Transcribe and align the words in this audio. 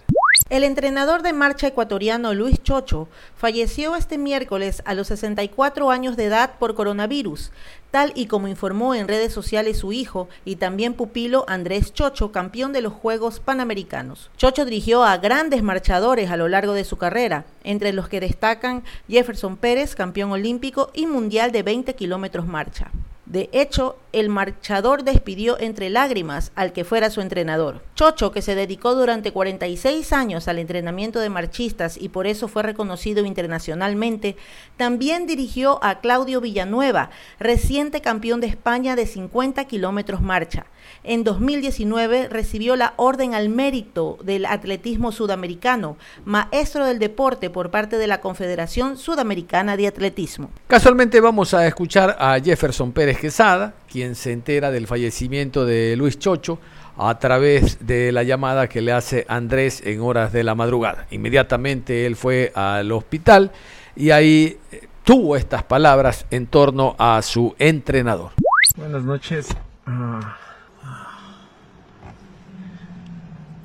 El 0.52 0.64
entrenador 0.64 1.22
de 1.22 1.32
marcha 1.32 1.66
ecuatoriano 1.66 2.34
Luis 2.34 2.62
Chocho 2.62 3.08
falleció 3.34 3.96
este 3.96 4.18
miércoles 4.18 4.82
a 4.84 4.92
los 4.92 5.06
64 5.06 5.90
años 5.90 6.14
de 6.14 6.26
edad 6.26 6.58
por 6.58 6.74
coronavirus, 6.74 7.52
tal 7.90 8.12
y 8.14 8.26
como 8.26 8.48
informó 8.48 8.94
en 8.94 9.08
redes 9.08 9.32
sociales 9.32 9.78
su 9.78 9.94
hijo 9.94 10.28
y 10.44 10.56
también 10.56 10.92
pupilo 10.92 11.46
Andrés 11.48 11.94
Chocho, 11.94 12.32
campeón 12.32 12.74
de 12.74 12.82
los 12.82 12.92
Juegos 12.92 13.40
Panamericanos. 13.40 14.30
Chocho 14.36 14.66
dirigió 14.66 15.04
a 15.04 15.16
grandes 15.16 15.62
marchadores 15.62 16.30
a 16.30 16.36
lo 16.36 16.48
largo 16.48 16.74
de 16.74 16.84
su 16.84 16.98
carrera, 16.98 17.46
entre 17.64 17.94
los 17.94 18.10
que 18.10 18.20
destacan 18.20 18.84
Jefferson 19.08 19.56
Pérez, 19.56 19.94
campeón 19.94 20.32
olímpico 20.32 20.90
y 20.92 21.06
mundial 21.06 21.50
de 21.50 21.62
20 21.62 21.94
kilómetros 21.94 22.46
marcha. 22.46 22.90
De 23.32 23.48
hecho, 23.52 23.96
el 24.12 24.28
marchador 24.28 25.04
despidió 25.04 25.58
entre 25.58 25.88
lágrimas 25.88 26.52
al 26.54 26.74
que 26.74 26.84
fuera 26.84 27.08
su 27.08 27.22
entrenador. 27.22 27.82
Chocho, 27.94 28.30
que 28.30 28.42
se 28.42 28.54
dedicó 28.54 28.94
durante 28.94 29.32
46 29.32 30.12
años 30.12 30.48
al 30.48 30.58
entrenamiento 30.58 31.18
de 31.18 31.30
marchistas 31.30 31.96
y 31.96 32.10
por 32.10 32.26
eso 32.26 32.46
fue 32.46 32.62
reconocido 32.62 33.24
internacionalmente, 33.24 34.36
también 34.76 35.26
dirigió 35.26 35.82
a 35.82 36.00
Claudio 36.00 36.42
Villanueva, 36.42 37.08
reciente 37.40 38.02
campeón 38.02 38.42
de 38.42 38.48
España 38.48 38.96
de 38.96 39.06
50 39.06 39.64
kilómetros 39.64 40.20
marcha. 40.20 40.66
En 41.04 41.24
2019 41.24 42.28
recibió 42.28 42.76
la 42.76 42.94
Orden 42.96 43.34
al 43.34 43.48
Mérito 43.48 44.18
del 44.22 44.46
Atletismo 44.46 45.12
Sudamericano, 45.12 45.96
maestro 46.24 46.86
del 46.86 46.98
deporte 46.98 47.50
por 47.50 47.70
parte 47.70 47.98
de 47.98 48.06
la 48.06 48.20
Confederación 48.20 48.96
Sudamericana 48.96 49.76
de 49.76 49.88
Atletismo. 49.88 50.50
Casualmente 50.66 51.20
vamos 51.20 51.54
a 51.54 51.66
escuchar 51.66 52.16
a 52.18 52.38
Jefferson 52.38 52.92
Pérez 52.92 53.18
Quesada, 53.18 53.74
quien 53.90 54.14
se 54.14 54.32
entera 54.32 54.70
del 54.70 54.86
fallecimiento 54.86 55.64
de 55.64 55.96
Luis 55.96 56.18
Chocho 56.18 56.58
a 56.96 57.18
través 57.18 57.86
de 57.86 58.12
la 58.12 58.22
llamada 58.22 58.68
que 58.68 58.80
le 58.80 58.92
hace 58.92 59.24
Andrés 59.28 59.82
en 59.84 60.00
horas 60.00 60.32
de 60.32 60.44
la 60.44 60.54
madrugada. 60.54 61.06
Inmediatamente 61.10 62.06
él 62.06 62.16
fue 62.16 62.52
al 62.54 62.92
hospital 62.92 63.50
y 63.96 64.10
ahí 64.10 64.58
eh, 64.70 64.88
tuvo 65.04 65.36
estas 65.36 65.62
palabras 65.62 66.26
en 66.30 66.46
torno 66.46 66.94
a 66.98 67.20
su 67.22 67.54
entrenador. 67.58 68.30
Buenas 68.76 69.02
noches. 69.02 69.48
Ah, 69.86 70.36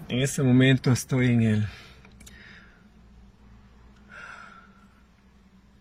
En 0.10 0.22
este 0.22 0.42
momento 0.42 0.90
estoy 0.94 1.28
en 1.28 1.42
el 1.42 1.68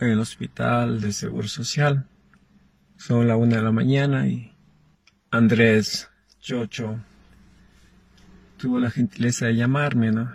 en 0.01 0.09
el 0.11 0.19
hospital 0.19 1.01
de 1.01 1.13
Seguro 1.13 1.47
Social. 1.47 2.09
Son 2.97 3.29
la 3.29 3.37
una 3.37 3.59
de 3.59 3.63
la 3.63 3.71
mañana 3.71 4.27
y 4.27 4.53
Andrés 5.31 6.11
Chocho 6.41 6.99
tuvo 8.57 8.81
la 8.81 8.91
gentileza 8.91 9.47
de 9.47 9.55
llamarme, 9.55 10.11
¿no? 10.11 10.35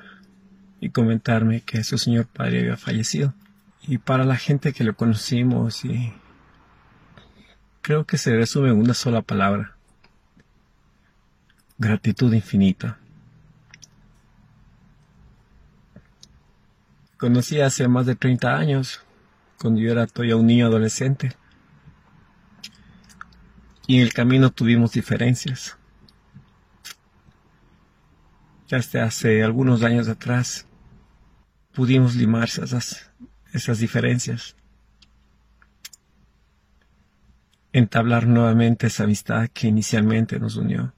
Y 0.79 0.91
comentarme 0.91 1.59
que 1.59 1.84
su 1.84 1.97
señor 1.97 2.28
padre 2.28 2.62
había 2.62 2.78
fallecido. 2.78 3.34
Y 3.81 3.97
para 3.97 4.23
la 4.23 4.38
gente 4.38 4.72
que 4.72 4.85
lo 4.85 4.96
conocimos 4.96 5.84
y 5.84 6.13
creo 7.81 8.06
que 8.06 8.18
se 8.18 8.38
resume 8.38 8.69
en 8.69 8.79
una 8.79 8.94
sola 8.94 9.22
palabra. 9.22 9.75
Gratitud 11.78 12.31
infinita. 12.34 13.00
Conocí 17.21 17.61
hace 17.61 17.87
más 17.87 18.07
de 18.07 18.15
30 18.15 18.57
años, 18.57 18.99
cuando 19.59 19.79
yo 19.79 19.91
era 19.91 20.07
todavía 20.07 20.37
un 20.37 20.47
niño 20.47 20.65
adolescente. 20.65 21.33
Y 23.85 23.97
en 23.97 24.01
el 24.01 24.11
camino 24.11 24.49
tuvimos 24.49 24.93
diferencias. 24.93 25.77
Ya 28.67 28.77
hasta 28.77 29.03
hace 29.03 29.43
algunos 29.43 29.83
años 29.83 30.07
atrás 30.07 30.65
pudimos 31.73 32.15
limar 32.15 32.45
esas, 32.45 33.11
esas 33.53 33.77
diferencias. 33.77 34.55
Entablar 37.71 38.25
nuevamente 38.25 38.87
esa 38.87 39.03
amistad 39.03 39.47
que 39.53 39.67
inicialmente 39.67 40.39
nos 40.39 40.55
unió. 40.55 40.91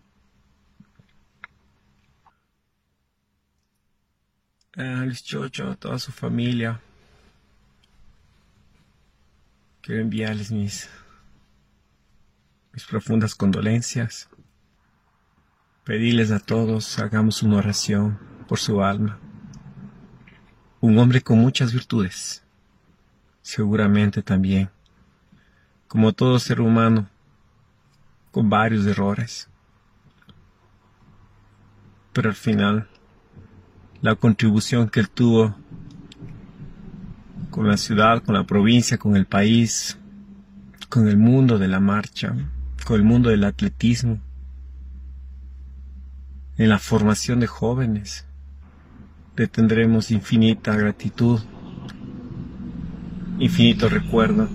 A 4.75 5.05
Luis 5.05 5.23
Chocho, 5.23 5.75
toda 5.77 5.99
su 5.99 6.11
familia. 6.11 6.81
Quiero 9.81 10.01
enviarles 10.01 10.51
mis, 10.51 10.89
mis 12.71 12.83
profundas 12.85 13.35
condolencias. 13.35 14.29
Pedirles 15.83 16.31
a 16.31 16.39
todos, 16.39 16.97
hagamos 16.99 17.43
una 17.43 17.57
oración 17.57 18.17
por 18.47 18.59
su 18.59 18.81
alma. 18.81 19.19
Un 20.79 20.97
hombre 20.97 21.21
con 21.21 21.39
muchas 21.39 21.71
virtudes, 21.71 22.43
seguramente 23.41 24.21
también, 24.21 24.69
como 25.87 26.13
todo 26.13 26.39
ser 26.39 26.61
humano, 26.61 27.09
con 28.31 28.49
varios 28.49 28.85
errores. 28.85 29.49
Pero 32.11 32.29
al 32.29 32.35
final, 32.35 32.89
la 34.03 34.15
contribución 34.15 34.89
que 34.89 34.99
él 34.99 35.09
tuvo 35.09 35.55
con 37.49 37.69
la 37.69 37.77
ciudad, 37.77 38.21
con 38.21 38.35
la 38.35 38.43
provincia, 38.43 38.97
con 38.97 39.15
el 39.15 39.25
país, 39.25 39.97
con 40.89 41.07
el 41.07 41.15
mundo 41.15 41.57
de 41.57 41.69
la 41.69 41.79
marcha, 41.79 42.35
con 42.85 42.97
el 42.97 43.03
mundo 43.03 43.29
del 43.29 43.45
atletismo, 43.45 44.19
en 46.57 46.67
la 46.67 46.79
formación 46.79 47.39
de 47.39 47.47
jóvenes. 47.47 48.25
Le 49.37 49.47
tendremos 49.47 50.11
infinita 50.11 50.75
gratitud, 50.75 51.39
infinito 53.39 53.87
recuerdo. 53.87 54.49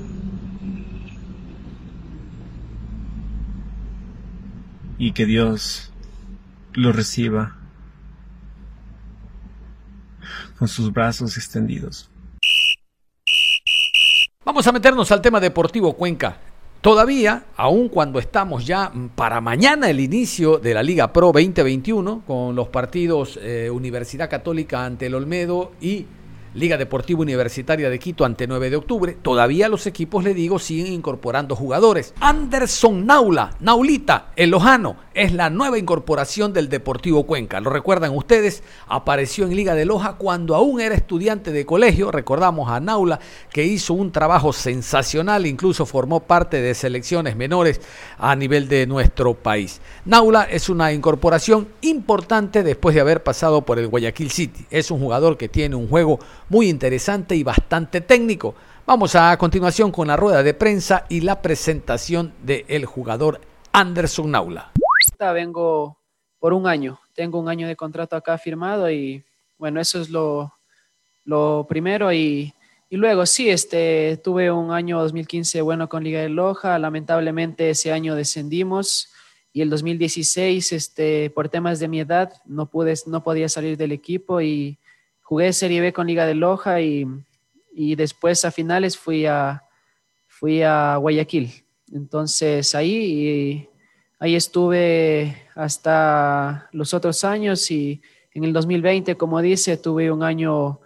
Y 4.99 5.13
que 5.13 5.25
Dios 5.25 5.91
lo 6.75 6.93
reciba 6.93 7.58
con 10.59 10.69
sus 10.69 10.93
brazos 10.93 11.37
extendidos. 11.37 12.11
Vamos 14.45 14.67
a 14.67 14.73
meternos 14.73 15.13
al 15.13 15.21
tema 15.21 15.41
deportivo 15.41 15.93
Cuenca. 15.93 16.39
Todavía, 16.81 17.45
aun 17.57 17.89
cuando 17.89 18.19
estamos 18.19 18.65
ya 18.67 18.93
para 19.15 19.41
mañana 19.41 19.91
el 19.91 20.01
inicio 20.01 20.59
de 20.59 20.75
la 20.75 20.83
Liga 20.83 21.13
Pro 21.13 21.33
2021, 21.33 22.23
con 22.27 22.55
los 22.55 22.69
partidos 22.69 23.39
eh, 23.43 23.69
Universidad 23.69 24.31
Católica 24.31 24.85
ante 24.85 25.07
el 25.07 25.15
Olmedo 25.15 25.73
y 25.81 26.07
Liga 26.55 26.77
Deportiva 26.77 27.21
Universitaria 27.21 27.91
de 27.91 27.99
Quito 27.99 28.25
ante 28.25 28.47
9 28.47 28.71
de 28.71 28.77
octubre, 28.77 29.17
todavía 29.21 29.69
los 29.69 29.87
equipos, 29.87 30.25
le 30.25 30.35
digo, 30.35 30.59
siguen 30.59 30.93
incorporando 30.93 31.55
jugadores. 31.55 32.15
Anderson 32.21 33.07
Naula, 33.07 33.51
Naulita, 33.61 34.33
el 34.37 34.51
Lojano, 34.51 34.97
es 35.15 35.33
la 35.33 35.51
nueva 35.51 35.79
incorporación 35.79 36.53
del 36.53 36.69
Deportivo 36.69 37.25
Cuenca. 37.25 37.61
Lo 37.61 37.71
recuerdan 37.71 38.15
ustedes, 38.15 38.63
apareció 38.87 39.45
en 39.45 39.57
Liga 39.57 39.75
de 39.75 39.85
Loja 39.85 40.15
cuando 40.15 40.55
aún 40.55 40.81
era 40.81 40.95
estudiante 40.95 41.53
de 41.53 41.67
colegio. 41.67 42.11
Recordamos 42.11 42.71
a 42.71 42.81
Naula 42.81 43.21
que 43.53 43.65
hizo 43.65 43.95
un 43.95 44.13
trabajo 44.13 44.53
sensacional, 44.53 45.47
incluso 45.47 45.87
formó 45.87 46.21
parte 46.21 46.61
de 46.61 46.75
selecciones 46.75 47.37
menores 47.37 47.81
a 48.19 48.37
nivel 48.37 48.69
de 48.69 48.87
nuestro 48.87 49.35
país. 49.35 49.81
Naula 50.05 50.45
es 50.45 50.69
una 50.69 50.93
incorporación 50.93 51.69
importante 51.81 52.63
después 52.63 52.95
de 52.95 53.01
haber 53.01 53.23
pasado 53.23 53.63
por 53.63 53.79
el 53.79 53.89
Guayaquil 53.89 54.31
City. 54.31 54.67
Es 54.71 54.91
un 54.91 55.01
jugador 55.01 55.37
que 55.37 55.49
tiene 55.49 55.77
un 55.77 55.89
juego 55.89 56.21
muy 56.49 56.69
interesante 56.69 57.37
y 57.37 57.43
bastante 57.43 58.01
técnico. 58.01 58.55
Vamos 58.87 59.15
a, 59.15 59.37
continuación 59.37 59.91
con 59.93 60.09
la 60.09 60.17
rueda 60.17 60.43
de 60.43 60.55
prensa 60.55 61.05
y 61.09 61.21
la 61.21 61.43
presentación 61.43 62.33
del 62.43 62.87
jugador 62.87 63.41
Anderson 63.73 64.31
Naula. 64.31 64.73
Vengo 65.19 65.99
por 66.39 66.53
un 66.53 66.67
año, 66.67 67.01
tengo 67.15 67.39
un 67.39 67.49
año 67.49 67.67
de 67.67 67.77
contrato 67.77 68.17
acá 68.17 68.39
firmado 68.39 68.91
y 68.91 69.25
bueno, 69.59 69.81
eso 69.81 70.01
es 70.01 70.09
lo, 70.09 70.55
lo 71.25 71.67
primero 71.69 72.13
y, 72.13 72.55
y, 72.89 72.97
luego 72.97 73.27
sí, 73.27 73.51
este, 73.51 74.19
tuve 74.23 74.51
un 74.51 74.71
año 74.71 75.01
2015 75.01 75.61
bueno 75.63 75.89
con 75.89 76.05
Liga 76.05 76.21
de 76.21 76.29
Loja, 76.29 76.79
lamentablemente 76.79 77.71
ese 77.71 77.93
año 77.93 78.15
descendimos 78.15 79.11
y 79.53 79.63
el 79.63 79.71
2016 79.71 80.73
este, 80.73 81.31
por 81.31 81.49
temas 81.49 81.81
de 81.81 81.89
mi 81.89 82.01
edad 82.01 82.33
no, 82.47 82.67
pude, 82.67 82.95
no 83.07 83.23
podía 83.25 83.49
salir 83.49 83.77
del 83.77 83.93
equipo 83.93 84.41
y 84.41 84.79
jugué 85.29 85.53
Serie 85.53 85.83
B 85.83 85.93
con 85.93 86.07
Liga 86.07 86.25
de 86.25 86.35
Loja 86.35 86.81
y, 86.81 87.07
y 87.75 87.97
después 87.97 88.47
a 88.47 88.51
finales 88.51 88.97
fui 88.97 89.27
a, 89.27 89.63
fui 90.27 90.63
a 90.63 90.97
Guayaquil. 90.97 91.53
Entonces 91.93 92.75
ahí, 92.75 93.69
ahí 94.19 94.35
estuve 94.35 95.37
hasta 95.55 96.71
los 96.73 96.95
otros 96.95 97.25
años 97.25 97.71
y 97.71 98.01
en 98.33 98.45
el 98.45 98.55
2020, 98.55 99.17
como 99.17 99.43
dice, 99.43 99.77
tuve 99.77 100.11
un 100.11 100.23
año 100.23 100.81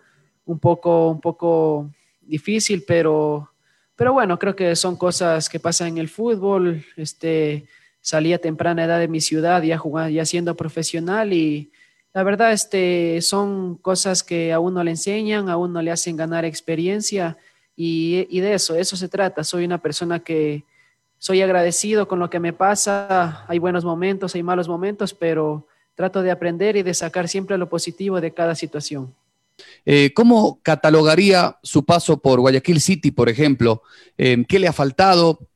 un 0.44 0.58
poco, 0.58 1.10
un 1.10 1.20
poco 1.20 1.92
difícil, 2.20 2.82
pero, 2.84 3.48
pero 3.94 4.12
bueno, 4.12 4.40
creo 4.40 4.56
que 4.56 4.74
son 4.74 4.96
cosas 4.96 5.48
que 5.48 5.60
pasan 5.60 5.86
en 5.86 5.98
el 5.98 6.08
fútbol. 6.08 6.84
Este, 6.96 7.68
salí 8.00 8.32
a 8.32 8.40
temprana 8.40 8.86
edad 8.86 8.98
de 8.98 9.06
mi 9.06 9.20
ciudad, 9.20 9.62
ya, 9.62 9.78
jugando, 9.78 10.10
ya 10.10 10.24
siendo 10.24 10.56
profesional 10.56 11.32
y, 11.32 11.70
la 12.14 12.22
verdad, 12.24 12.52
este, 12.52 13.22
son 13.22 13.76
cosas 13.76 14.22
que 14.22 14.52
a 14.52 14.60
uno 14.60 14.84
le 14.84 14.90
enseñan, 14.90 15.48
a 15.48 15.56
uno 15.56 15.80
le 15.80 15.90
hacen 15.90 16.16
ganar 16.16 16.44
experiencia 16.44 17.38
y, 17.74 18.40
de 18.40 18.54
eso, 18.54 18.76
eso 18.76 18.96
se 18.96 19.08
trata. 19.08 19.44
Soy 19.44 19.64
una 19.64 19.78
persona 19.78 20.20
que 20.20 20.64
soy 21.18 21.40
agradecido 21.40 22.06
con 22.06 22.18
lo 22.18 22.28
que 22.28 22.38
me 22.38 22.52
pasa. 22.52 23.46
Hay 23.48 23.58
buenos 23.58 23.84
momentos, 23.84 24.34
hay 24.34 24.42
malos 24.42 24.68
momentos, 24.68 25.14
pero 25.14 25.66
trato 25.94 26.22
de 26.22 26.30
aprender 26.30 26.76
y 26.76 26.82
de 26.82 26.92
sacar 26.92 27.28
siempre 27.28 27.56
lo 27.56 27.70
positivo 27.70 28.20
de 28.20 28.34
cada 28.34 28.54
situación. 28.54 29.14
Eh, 29.86 30.12
¿Cómo 30.14 30.60
catalogaría 30.62 31.58
su 31.62 31.84
paso 31.84 32.18
por 32.18 32.40
Guayaquil 32.40 32.80
City, 32.80 33.10
por 33.10 33.30
ejemplo? 33.30 33.82
Eh, 34.18 34.44
¿Qué 34.46 34.58
le 34.58 34.68
ha 34.68 34.72
faltado 34.72 35.48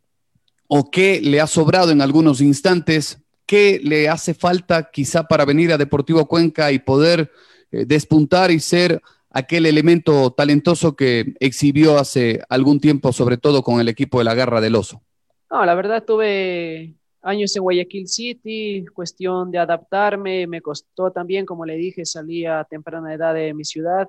o 0.68 0.90
qué 0.90 1.20
le 1.20 1.40
ha 1.40 1.46
sobrado 1.46 1.90
en 1.90 2.00
algunos 2.00 2.40
instantes 2.40 3.18
¿Qué 3.46 3.81
le 3.82 4.08
hace 4.08 4.34
falta 4.34 4.90
quizá 4.90 5.22
para 5.22 5.44
venir 5.44 5.72
a 5.72 5.78
Deportivo 5.78 6.26
Cuenca 6.26 6.72
y 6.72 6.81
poder 6.81 7.31
eh, 7.70 7.84
despuntar 7.87 8.50
y 8.50 8.58
ser 8.58 9.00
aquel 9.31 9.66
elemento 9.66 10.32
talentoso 10.32 10.96
que 10.96 11.34
exhibió 11.40 11.98
hace 11.98 12.43
algún 12.48 12.81
tiempo, 12.81 13.12
sobre 13.12 13.37
todo 13.37 13.62
con 13.62 13.81
el 13.81 13.88
equipo 13.88 14.19
de 14.19 14.25
la 14.25 14.34
Garra 14.34 14.60
del 14.60 14.75
Oso? 14.75 15.02
No, 15.50 15.64
la 15.64 15.75
verdad 15.75 16.04
tuve 16.04 16.96
años 17.22 17.54
en 17.56 17.62
Guayaquil 17.62 18.08
City, 18.08 18.84
cuestión 18.94 19.50
de 19.50 19.58
adaptarme, 19.58 20.46
me 20.46 20.60
costó 20.60 21.10
también, 21.10 21.44
como 21.44 21.66
le 21.66 21.76
dije, 21.76 22.04
salí 22.04 22.46
a 22.46 22.64
temprana 22.64 23.14
edad 23.14 23.34
de 23.34 23.52
mi 23.52 23.64
ciudad, 23.64 24.08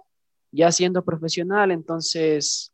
ya 0.52 0.72
siendo 0.72 1.04
profesional, 1.04 1.72
entonces, 1.72 2.72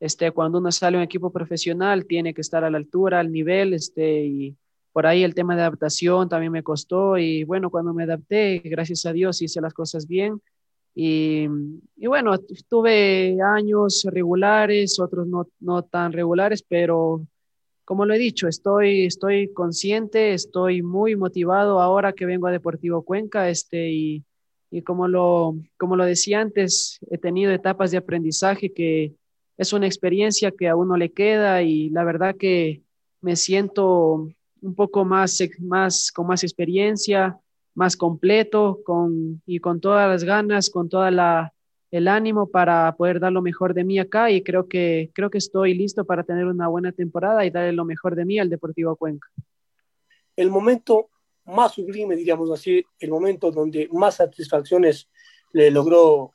este, 0.00 0.30
cuando 0.32 0.58
uno 0.58 0.72
sale 0.72 0.96
a 0.96 1.00
un 1.00 1.04
equipo 1.04 1.30
profesional, 1.30 2.06
tiene 2.06 2.34
que 2.34 2.40
estar 2.40 2.64
a 2.64 2.70
la 2.70 2.78
altura, 2.78 3.20
al 3.20 3.30
nivel, 3.30 3.74
este, 3.74 4.24
y 4.24 4.56
por 4.92 5.06
ahí 5.06 5.24
el 5.24 5.34
tema 5.34 5.56
de 5.56 5.62
adaptación 5.62 6.28
también 6.28 6.52
me 6.52 6.62
costó 6.62 7.16
y 7.18 7.44
bueno, 7.44 7.70
cuando 7.70 7.94
me 7.94 8.04
adapté, 8.04 8.60
gracias 8.64 9.06
a 9.06 9.12
Dios 9.12 9.40
hice 9.42 9.60
las 9.60 9.74
cosas 9.74 10.06
bien. 10.06 10.40
Y, 10.94 11.46
y 11.96 12.06
bueno, 12.06 12.36
tuve 12.68 13.38
años 13.42 14.06
regulares, 14.10 15.00
otros 15.00 15.26
no, 15.26 15.48
no, 15.60 15.82
tan 15.82 16.12
regulares, 16.12 16.62
pero 16.62 17.26
como 17.84 18.04
lo 18.04 18.12
he 18.12 18.18
dicho, 18.18 18.46
estoy, 18.46 19.06
estoy 19.06 19.52
consciente, 19.52 20.34
estoy 20.34 20.82
muy 20.82 21.16
motivado 21.16 21.80
ahora 21.80 22.12
que 22.12 22.26
vengo 22.26 22.46
a 22.46 22.52
Deportivo 22.52 23.02
Cuenca 23.02 23.48
este, 23.48 23.90
y, 23.90 24.24
y 24.70 24.82
como, 24.82 25.08
lo, 25.08 25.56
como 25.78 25.96
lo 25.96 26.04
decía 26.04 26.40
antes, 26.40 26.98
he 27.10 27.16
tenido 27.16 27.52
etapas 27.52 27.90
de 27.90 27.96
aprendizaje 27.96 28.72
que 28.72 29.14
es 29.56 29.72
una 29.72 29.86
experiencia 29.86 30.50
que 30.50 30.68
a 30.68 30.76
uno 30.76 30.96
le 30.98 31.12
queda 31.12 31.62
y 31.62 31.88
la 31.88 32.04
verdad 32.04 32.36
que 32.36 32.82
me 33.22 33.36
siento 33.36 34.28
un 34.62 34.74
poco 34.74 35.04
más, 35.04 35.38
más, 35.58 36.10
con 36.10 36.26
más 36.26 36.42
experiencia, 36.44 37.38
más 37.74 37.96
completo 37.96 38.80
con, 38.84 39.42
y 39.46 39.58
con 39.58 39.80
todas 39.80 40.08
las 40.08 40.24
ganas, 40.24 40.70
con 40.70 40.88
toda 40.88 41.10
la, 41.10 41.52
el 41.90 42.08
ánimo 42.08 42.48
para 42.48 42.94
poder 42.96 43.20
dar 43.20 43.32
lo 43.32 43.42
mejor 43.42 43.74
de 43.74 43.84
mí 43.84 43.98
acá 43.98 44.30
y 44.30 44.42
creo 44.42 44.68
que, 44.68 45.10
creo 45.14 45.30
que 45.30 45.38
estoy 45.38 45.74
listo 45.74 46.04
para 46.04 46.22
tener 46.22 46.46
una 46.46 46.68
buena 46.68 46.92
temporada 46.92 47.44
y 47.44 47.50
darle 47.50 47.72
lo 47.72 47.84
mejor 47.84 48.14
de 48.14 48.24
mí 48.24 48.38
al 48.38 48.48
Deportivo 48.48 48.96
Cuenca. 48.96 49.28
El 50.36 50.50
momento 50.50 51.10
más 51.44 51.72
sublime, 51.72 52.16
diríamos 52.16 52.50
así, 52.50 52.84
el 52.98 53.10
momento 53.10 53.50
donde 53.50 53.88
más 53.92 54.16
satisfacciones 54.16 55.08
le 55.52 55.70
logró 55.70 56.34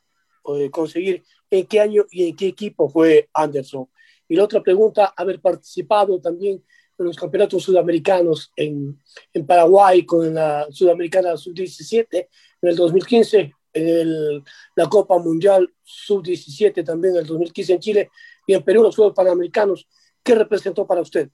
eh, 0.54 0.70
conseguir, 0.70 1.24
¿en 1.50 1.66
qué 1.66 1.80
año 1.80 2.04
y 2.10 2.28
en 2.28 2.36
qué 2.36 2.46
equipo 2.46 2.88
fue 2.88 3.28
Anderson? 3.32 3.88
Y 4.28 4.36
la 4.36 4.44
otra 4.44 4.62
pregunta, 4.62 5.14
haber 5.16 5.40
participado 5.40 6.20
también 6.20 6.62
los 6.98 7.16
campeonatos 7.16 7.62
sudamericanos 7.62 8.52
en, 8.56 9.00
en 9.32 9.46
Paraguay 9.46 10.04
con 10.04 10.34
la 10.34 10.66
Sudamericana 10.70 11.36
Sub-17, 11.36 12.06
en 12.10 12.68
el 12.68 12.76
2015 12.76 13.54
en 13.72 13.88
el, 13.88 14.44
la 14.74 14.88
Copa 14.88 15.18
Mundial 15.18 15.72
Sub-17 15.82 16.84
también 16.84 17.14
en 17.14 17.20
el 17.20 17.26
2015 17.26 17.72
en 17.74 17.80
Chile 17.80 18.10
y 18.46 18.54
en 18.54 18.62
Perú 18.62 18.82
los 18.82 18.96
Juegos 18.96 19.14
Panamericanos. 19.14 19.86
¿Qué 20.22 20.34
representó 20.34 20.86
para 20.86 21.00
usted? 21.00 21.30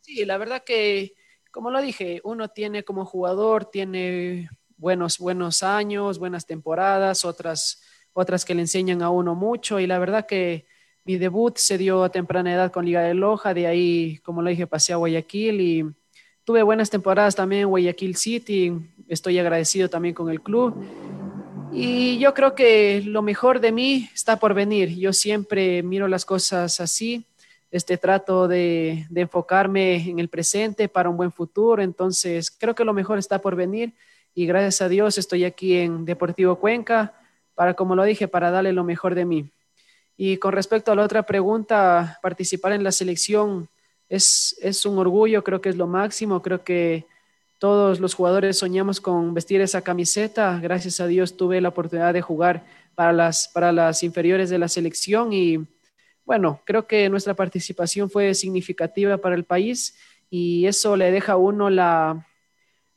Sí, 0.00 0.24
la 0.24 0.36
verdad 0.36 0.62
que, 0.64 1.14
como 1.50 1.70
lo 1.70 1.80
dije, 1.80 2.20
uno 2.24 2.48
tiene 2.48 2.84
como 2.84 3.04
jugador, 3.04 3.66
tiene 3.66 4.50
buenos, 4.76 5.18
buenos 5.18 5.62
años, 5.62 6.18
buenas 6.18 6.46
temporadas, 6.46 7.24
otras, 7.24 7.82
otras 8.12 8.44
que 8.44 8.54
le 8.54 8.62
enseñan 8.62 9.02
a 9.02 9.10
uno 9.10 9.34
mucho 9.34 9.78
y 9.78 9.86
la 9.86 9.98
verdad 9.98 10.26
que 10.26 10.66
mi 11.04 11.16
debut 11.16 11.56
se 11.56 11.78
dio 11.78 12.04
a 12.04 12.10
temprana 12.10 12.54
edad 12.54 12.70
con 12.70 12.84
Liga 12.84 13.02
de 13.02 13.14
Loja, 13.14 13.54
de 13.54 13.66
ahí, 13.66 14.18
como 14.24 14.42
lo 14.42 14.50
dije, 14.50 14.66
pasé 14.66 14.92
a 14.92 14.96
Guayaquil 14.96 15.60
y 15.60 15.84
tuve 16.44 16.62
buenas 16.62 16.90
temporadas 16.90 17.34
también 17.34 17.62
en 17.62 17.68
Guayaquil 17.68 18.16
City, 18.16 18.72
estoy 19.08 19.38
agradecido 19.38 19.88
también 19.88 20.14
con 20.14 20.30
el 20.30 20.40
club. 20.40 20.74
Y 21.72 22.18
yo 22.18 22.34
creo 22.34 22.54
que 22.54 23.02
lo 23.04 23.22
mejor 23.22 23.60
de 23.60 23.72
mí 23.72 24.10
está 24.14 24.36
por 24.38 24.52
venir. 24.52 24.90
Yo 24.90 25.14
siempre 25.14 25.82
miro 25.82 26.06
las 26.06 26.26
cosas 26.26 26.80
así, 26.80 27.24
este 27.70 27.96
trato 27.96 28.46
de, 28.46 29.06
de 29.08 29.20
enfocarme 29.22 29.96
en 29.96 30.18
el 30.18 30.28
presente 30.28 30.88
para 30.88 31.08
un 31.08 31.16
buen 31.16 31.32
futuro. 31.32 31.82
Entonces, 31.82 32.50
creo 32.50 32.74
que 32.74 32.84
lo 32.84 32.92
mejor 32.92 33.18
está 33.18 33.40
por 33.40 33.56
venir 33.56 33.94
y 34.34 34.46
gracias 34.46 34.82
a 34.82 34.88
Dios 34.88 35.16
estoy 35.16 35.44
aquí 35.44 35.78
en 35.78 36.04
Deportivo 36.04 36.56
Cuenca 36.56 37.14
para, 37.54 37.74
como 37.74 37.96
lo 37.96 38.04
dije, 38.04 38.28
para 38.28 38.50
darle 38.50 38.72
lo 38.72 38.84
mejor 38.84 39.14
de 39.14 39.24
mí. 39.24 39.50
Y 40.16 40.36
con 40.36 40.52
respecto 40.52 40.92
a 40.92 40.96
la 40.96 41.02
otra 41.02 41.24
pregunta, 41.24 42.18
participar 42.22 42.72
en 42.72 42.84
la 42.84 42.92
selección 42.92 43.68
es, 44.08 44.56
es 44.60 44.84
un 44.84 44.98
orgullo, 44.98 45.42
creo 45.42 45.60
que 45.60 45.70
es 45.70 45.76
lo 45.76 45.86
máximo, 45.86 46.42
creo 46.42 46.62
que 46.62 47.06
todos 47.58 48.00
los 48.00 48.14
jugadores 48.14 48.58
soñamos 48.58 49.00
con 49.00 49.34
vestir 49.34 49.60
esa 49.60 49.82
camiseta. 49.82 50.58
Gracias 50.60 51.00
a 51.00 51.06
Dios 51.06 51.36
tuve 51.36 51.60
la 51.60 51.68
oportunidad 51.68 52.12
de 52.12 52.20
jugar 52.20 52.64
para 52.94 53.12
las, 53.12 53.48
para 53.48 53.72
las 53.72 54.02
inferiores 54.02 54.50
de 54.50 54.58
la 54.58 54.68
selección 54.68 55.32
y 55.32 55.66
bueno, 56.24 56.60
creo 56.64 56.86
que 56.86 57.08
nuestra 57.08 57.34
participación 57.34 58.10
fue 58.10 58.34
significativa 58.34 59.16
para 59.18 59.34
el 59.34 59.44
país 59.44 59.96
y 60.30 60.66
eso 60.66 60.96
le 60.96 61.10
deja 61.10 61.32
a 61.32 61.36
uno 61.36 61.68
la, 61.70 62.26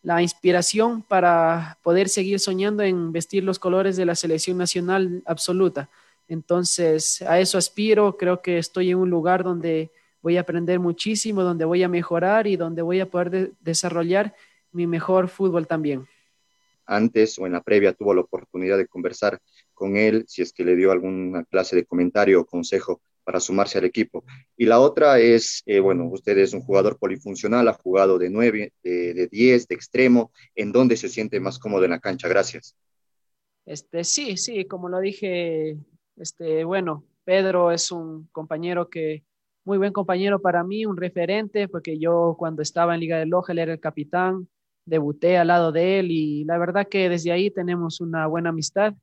la 0.02 0.22
inspiración 0.22 1.02
para 1.02 1.80
poder 1.82 2.10
seguir 2.10 2.40
soñando 2.40 2.84
en 2.84 3.12
vestir 3.12 3.44
los 3.44 3.58
colores 3.58 3.98
de 3.98 4.06
la 4.06 4.16
selección 4.16 4.58
nacional 4.58 5.24
absoluta. 5.26 5.90
Entonces, 6.28 7.22
a 7.22 7.40
eso 7.40 7.58
aspiro, 7.58 8.18
creo 8.18 8.42
que 8.42 8.58
estoy 8.58 8.92
en 8.92 8.98
un 8.98 9.10
lugar 9.10 9.44
donde 9.44 9.92
voy 10.22 10.38
a 10.38 10.42
aprender 10.42 10.80
muchísimo, 10.80 11.44
donde 11.44 11.66
voy 11.66 11.84
a 11.84 11.88
mejorar 11.88 12.48
y 12.48 12.56
donde 12.56 12.82
voy 12.82 13.00
a 13.00 13.10
poder 13.10 13.52
desarrollar 13.62 14.34
mi 14.72 14.88
mejor 14.88 15.30
fútbol 15.30 15.68
también. 15.68 16.08
Antes 16.88 17.38
o 17.40 17.46
en 17.46 17.54
la 17.54 17.62
previa 17.62 17.94
tuvo 17.94 18.14
la 18.14 18.22
oportunidad 18.22 18.78
de 18.78 18.88
conversar 18.88 19.40
con 19.74 19.98
él, 19.98 20.26
si 20.28 20.42
es 20.42 20.52
que 20.52 20.64
le 20.64 20.76
dio 20.76 20.92
alguna 20.92 21.44
clase 21.46 21.76
de 21.76 21.86
comentario 21.86 22.42
o 22.42 22.46
consejo 22.46 23.02
para 23.24 23.40
sumarse 23.40 23.78
al 23.78 23.86
equipo. 23.86 24.24
Y 24.56 24.66
la 24.66 24.80
otra 24.80 25.20
es, 25.20 25.64
eh, 25.66 25.80
bueno, 25.80 26.06
usted 26.06 26.38
es 26.38 26.54
un 26.54 26.62
jugador 26.62 26.98
polifuncional, 26.98 27.68
ha 27.68 27.74
jugado 27.74 28.18
de 28.20 28.30
9, 28.30 28.74
de, 28.84 29.14
de 29.14 29.28
10, 29.28 29.68
de 29.68 29.76
extremo, 29.76 30.32
¿en 30.56 30.72
dónde 30.72 30.96
se 30.96 31.10
siente 31.10 31.40
más 31.40 31.60
cómodo 31.60 31.86
en 31.86 31.92
la 31.92 32.00
cancha? 32.00 32.28
Gracias. 32.28 32.76
Este, 33.66 34.04
sí, 34.04 34.38
sí, 34.38 34.66
como 34.66 34.90
lo 34.90 35.00
dije, 35.00 35.78
este, 36.18 36.64
bueno, 36.64 37.04
Pedro 37.24 37.72
es 37.72 37.92
un 37.92 38.28
compañero 38.32 38.90
que, 38.90 39.24
muy 39.66 39.78
buen 39.78 39.94
compañero 39.94 40.40
para 40.40 40.64
mí, 40.64 40.86
un 40.86 40.96
referente, 40.98 41.68
porque 41.68 41.98
yo 41.98 42.36
cuando 42.38 42.62
estaba 42.62 42.94
en 42.94 43.02
Liga 43.02 43.18
de 43.18 43.26
Loja, 43.26 43.52
él 43.52 43.60
era 43.60 43.74
el 43.74 43.80
capitán, 43.80 44.48
debuté 44.86 45.38
al 45.38 45.48
lado 45.48 45.72
de 45.72 46.00
él 46.00 46.12
y 46.12 46.44
la 46.46 46.58
verdad 46.58 46.88
que 46.88 47.10
desde 47.10 47.32
ahí 47.32 47.50
tenemos 47.50 48.00
una 48.00 48.28
buena 48.28 48.50
amistad. 48.50 48.94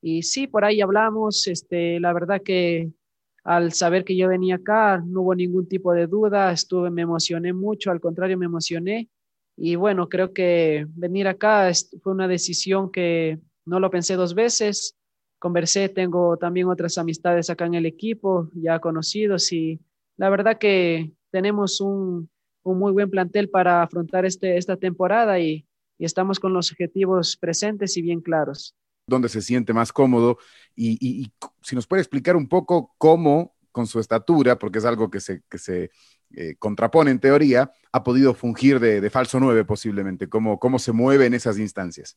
Y 0.00 0.22
sí, 0.22 0.46
por 0.46 0.64
ahí 0.64 0.80
hablamos, 0.80 1.46
este, 1.46 2.00
la 2.00 2.12
verdad 2.12 2.40
que 2.42 2.90
al 3.44 3.72
saber 3.72 4.04
que 4.04 4.16
yo 4.16 4.28
venía 4.28 4.56
acá, 4.56 5.02
no 5.06 5.22
hubo 5.22 5.34
ningún 5.34 5.68
tipo 5.68 5.92
de 5.92 6.06
duda, 6.06 6.52
estuve, 6.52 6.90
me 6.90 7.02
emocioné 7.02 7.52
mucho, 7.52 7.90
al 7.90 8.00
contrario, 8.00 8.36
me 8.36 8.46
emocioné. 8.46 9.08
Y 9.56 9.74
bueno, 9.76 10.08
creo 10.08 10.32
que 10.32 10.86
venir 10.90 11.26
acá 11.28 11.70
fue 12.02 12.12
una 12.12 12.28
decisión 12.28 12.92
que 12.92 13.40
no 13.64 13.80
lo 13.80 13.90
pensé 13.90 14.16
dos 14.16 14.34
veces. 14.34 14.97
Conversé, 15.38 15.88
tengo 15.88 16.36
también 16.36 16.68
otras 16.68 16.98
amistades 16.98 17.50
acá 17.50 17.66
en 17.66 17.74
el 17.74 17.86
equipo, 17.86 18.50
ya 18.54 18.80
conocidos, 18.80 19.52
y 19.52 19.80
la 20.16 20.30
verdad 20.30 20.58
que 20.58 21.12
tenemos 21.30 21.80
un, 21.80 22.28
un 22.62 22.78
muy 22.78 22.92
buen 22.92 23.10
plantel 23.10 23.48
para 23.48 23.82
afrontar 23.82 24.24
este, 24.24 24.56
esta 24.56 24.76
temporada 24.76 25.38
y, 25.38 25.66
y 25.98 26.04
estamos 26.04 26.40
con 26.40 26.52
los 26.52 26.72
objetivos 26.72 27.36
presentes 27.36 27.96
y 27.96 28.02
bien 28.02 28.20
claros 28.20 28.74
dónde 29.08 29.28
se 29.28 29.42
siente 29.42 29.72
más 29.72 29.92
cómodo 29.92 30.38
y, 30.76 31.32
si 31.62 31.74
nos 31.74 31.86
puede 31.86 32.02
explicar 32.02 32.36
un 32.36 32.48
poco 32.48 32.94
cómo, 32.98 33.56
con 33.72 33.86
su 33.86 33.98
estatura, 33.98 34.58
porque 34.58 34.78
es 34.78 34.84
algo 34.84 35.10
que 35.10 35.20
se, 35.20 35.42
que 35.48 35.58
se 35.58 35.90
eh, 36.34 36.54
contrapone 36.58 37.10
en 37.10 37.18
teoría, 37.18 37.72
ha 37.92 38.04
podido 38.04 38.34
fungir 38.34 38.78
de, 38.80 39.10
falso 39.10 39.40
9 39.40 39.64
posiblemente, 39.64 40.28
cómo, 40.28 40.58
cómo 40.58 40.78
se 40.78 40.92
mueve 40.92 41.26
en 41.26 41.34
esas 41.34 41.58
instancias. 41.58 42.16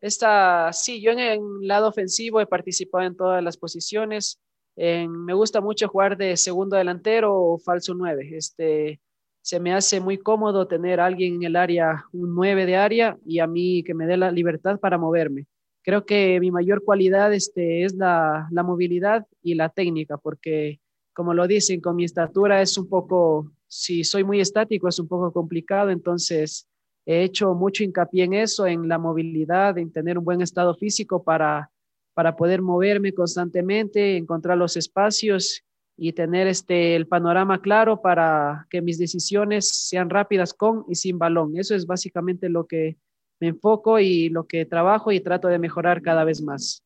Esta, 0.00 0.72
sí, 0.72 1.00
yo 1.00 1.12
en 1.12 1.18
el 1.18 1.40
lado 1.60 1.88
ofensivo 1.88 2.40
he 2.40 2.46
participado 2.46 3.04
en 3.04 3.16
todas 3.16 3.42
las 3.42 3.56
posiciones. 3.56 4.40
me 4.76 5.34
gusta 5.34 5.60
mucho 5.60 5.88
jugar 5.88 6.16
de 6.16 6.36
segundo 6.36 6.76
delantero 6.76 7.34
o 7.36 7.58
falso 7.58 7.94
9. 7.94 8.30
Este, 8.36 9.00
se 9.42 9.60
me 9.60 9.74
hace 9.74 10.00
muy 10.00 10.18
cómodo 10.18 10.66
tener 10.66 11.00
alguien 11.00 11.36
en 11.36 11.42
el 11.44 11.56
área, 11.56 12.04
un 12.12 12.34
9 12.34 12.66
de 12.66 12.76
área, 12.76 13.18
y 13.26 13.40
a 13.40 13.46
mí 13.46 13.82
que 13.82 13.94
me 13.94 14.06
dé 14.06 14.16
la 14.16 14.30
libertad 14.30 14.78
para 14.80 14.98
moverme 14.98 15.46
creo 15.82 16.04
que 16.04 16.38
mi 16.40 16.50
mayor 16.50 16.84
cualidad 16.84 17.32
este, 17.32 17.84
es 17.84 17.94
la, 17.94 18.48
la, 18.50 18.62
movilidad 18.62 19.26
y 19.42 19.54
la 19.54 19.68
técnica, 19.70 20.18
porque 20.18 20.80
como 21.12 21.34
lo 21.34 21.46
dicen, 21.46 21.80
con 21.80 21.96
mi 21.96 22.04
estatura 22.04 22.62
es 22.62 22.76
un 22.78 22.88
poco, 22.88 23.52
si 23.66 24.04
soy 24.04 24.24
muy 24.24 24.40
estático 24.40 24.88
es 24.88 24.98
un 24.98 25.08
poco 25.08 25.32
complicado, 25.32 25.90
entonces 25.90 26.66
he 27.10 27.24
hecho 27.24 27.54
mucho 27.54 27.82
hincapié 27.82 28.22
en 28.22 28.34
eso, 28.34 28.68
en 28.68 28.88
la 28.88 28.96
movilidad, 28.96 29.76
en 29.78 29.90
tener 29.90 30.16
un 30.16 30.24
buen 30.24 30.42
estado 30.42 30.76
físico 30.76 31.24
para, 31.24 31.68
para 32.14 32.36
poder 32.36 32.62
moverme 32.62 33.12
constantemente, 33.12 34.16
encontrar 34.16 34.56
los 34.56 34.76
espacios 34.76 35.64
y 35.96 36.12
tener 36.12 36.46
este, 36.46 36.94
el 36.94 37.08
panorama 37.08 37.60
claro 37.60 38.00
para 38.00 38.68
que 38.70 38.80
mis 38.80 38.96
decisiones 38.96 39.68
sean 39.88 40.08
rápidas 40.08 40.54
con 40.54 40.84
y 40.88 40.94
sin 40.94 41.18
balón. 41.18 41.56
Eso 41.56 41.74
es 41.74 41.84
básicamente 41.84 42.48
lo 42.48 42.68
que 42.68 42.96
me 43.40 43.48
enfoco 43.48 43.98
y 43.98 44.28
lo 44.28 44.46
que 44.46 44.64
trabajo 44.64 45.10
y 45.10 45.18
trato 45.18 45.48
de 45.48 45.58
mejorar 45.58 46.02
cada 46.02 46.22
vez 46.22 46.40
más. 46.40 46.84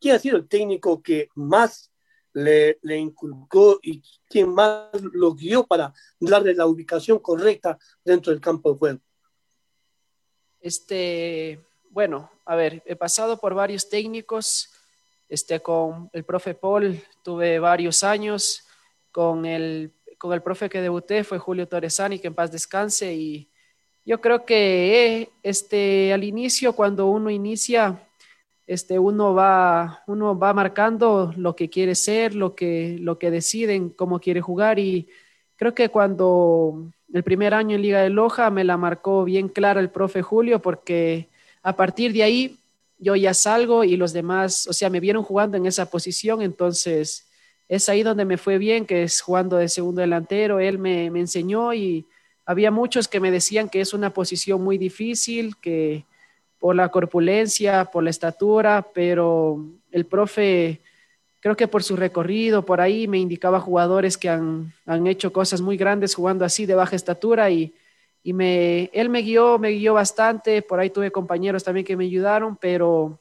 ¿Quién 0.00 0.14
ha 0.14 0.18
sido 0.18 0.38
el 0.38 0.48
técnico 0.48 1.02
que 1.02 1.28
más 1.34 1.92
le, 2.32 2.78
le 2.80 2.96
inculcó 2.96 3.78
y 3.82 4.02
quién 4.30 4.54
más 4.54 4.88
lo 5.12 5.34
guió 5.34 5.66
para 5.66 5.92
darle 6.18 6.54
la 6.54 6.64
ubicación 6.64 7.18
correcta 7.18 7.76
dentro 8.02 8.32
del 8.32 8.40
campo 8.40 8.72
de 8.72 8.78
juego? 8.78 9.00
Este, 10.60 11.58
bueno, 11.90 12.30
a 12.44 12.54
ver, 12.54 12.82
he 12.86 12.96
pasado 12.96 13.38
por 13.38 13.54
varios 13.54 13.88
técnicos. 13.88 14.70
Este, 15.28 15.60
con 15.60 16.10
el 16.12 16.24
profe 16.24 16.54
Paul 16.54 17.02
tuve 17.22 17.58
varios 17.58 18.02
años. 18.02 18.66
Con 19.12 19.46
el, 19.46 19.92
con 20.18 20.32
el 20.32 20.42
profe 20.42 20.68
que 20.68 20.80
debuté 20.80 21.24
fue 21.24 21.38
Julio 21.38 21.66
Torresani, 21.66 22.18
que 22.18 22.28
en 22.28 22.34
paz 22.34 22.52
descanse. 22.52 23.12
Y 23.14 23.48
yo 24.04 24.20
creo 24.20 24.44
que 24.44 25.30
este, 25.42 26.12
al 26.12 26.24
inicio, 26.24 26.74
cuando 26.74 27.06
uno 27.06 27.30
inicia, 27.30 28.06
este, 28.66 28.98
uno, 28.98 29.34
va, 29.34 30.04
uno 30.06 30.38
va 30.38 30.52
marcando 30.52 31.32
lo 31.36 31.56
que 31.56 31.68
quiere 31.70 31.94
ser, 31.94 32.34
lo 32.34 32.54
que, 32.54 32.98
lo 33.00 33.18
que 33.18 33.30
deciden, 33.30 33.90
cómo 33.90 34.20
quiere 34.20 34.40
jugar. 34.40 34.78
Y 34.78 35.08
creo 35.56 35.74
que 35.74 35.88
cuando 35.88 36.92
el 37.12 37.22
primer 37.22 37.54
año 37.54 37.76
en 37.76 37.82
Liga 37.82 38.02
de 38.02 38.10
Loja 38.10 38.50
me 38.50 38.64
la 38.64 38.76
marcó 38.76 39.24
bien 39.24 39.48
clara 39.48 39.80
el 39.80 39.90
profe 39.90 40.22
Julio, 40.22 40.60
porque 40.60 41.28
a 41.62 41.76
partir 41.76 42.12
de 42.12 42.22
ahí 42.22 42.56
yo 42.98 43.16
ya 43.16 43.34
salgo 43.34 43.84
y 43.84 43.96
los 43.96 44.12
demás, 44.12 44.66
o 44.66 44.72
sea, 44.72 44.90
me 44.90 45.00
vieron 45.00 45.22
jugando 45.22 45.56
en 45.56 45.66
esa 45.66 45.90
posición, 45.90 46.42
entonces 46.42 47.26
es 47.68 47.88
ahí 47.88 48.02
donde 48.02 48.24
me 48.24 48.36
fue 48.36 48.58
bien, 48.58 48.84
que 48.84 49.04
es 49.04 49.20
jugando 49.20 49.56
de 49.56 49.68
segundo 49.68 50.00
delantero, 50.00 50.60
él 50.60 50.78
me, 50.78 51.10
me 51.10 51.20
enseñó 51.20 51.72
y 51.72 52.06
había 52.44 52.70
muchos 52.70 53.08
que 53.08 53.20
me 53.20 53.30
decían 53.30 53.68
que 53.68 53.80
es 53.80 53.94
una 53.94 54.12
posición 54.12 54.62
muy 54.62 54.76
difícil, 54.76 55.56
que 55.56 56.04
por 56.58 56.76
la 56.76 56.90
corpulencia, 56.90 57.86
por 57.86 58.04
la 58.04 58.10
estatura, 58.10 58.86
pero 58.92 59.64
el 59.90 60.04
profe, 60.04 60.80
creo 61.40 61.56
que 61.56 61.68
por 61.68 61.82
su 61.82 61.96
recorrido, 61.96 62.64
por 62.64 62.80
ahí 62.80 63.08
me 63.08 63.18
indicaba 63.18 63.60
jugadores 63.60 64.16
que 64.16 64.28
han, 64.28 64.72
hecho 65.06 65.32
cosas 65.32 65.60
muy 65.60 65.76
grandes 65.76 66.14
jugando 66.14 66.44
así 66.44 66.66
de 66.66 66.74
baja 66.74 66.96
estatura 66.96 67.50
y, 67.50 67.74
y 68.22 68.32
me, 68.32 68.90
él 68.92 69.08
me 69.08 69.22
guió, 69.22 69.58
me 69.58 69.70
guió 69.70 69.94
bastante, 69.94 70.62
por 70.62 70.78
ahí 70.78 70.90
tuve 70.90 71.10
compañeros 71.10 71.64
también 71.64 71.86
que 71.86 71.96
me 71.96 72.04
ayudaron, 72.04 72.56
pero 72.56 73.18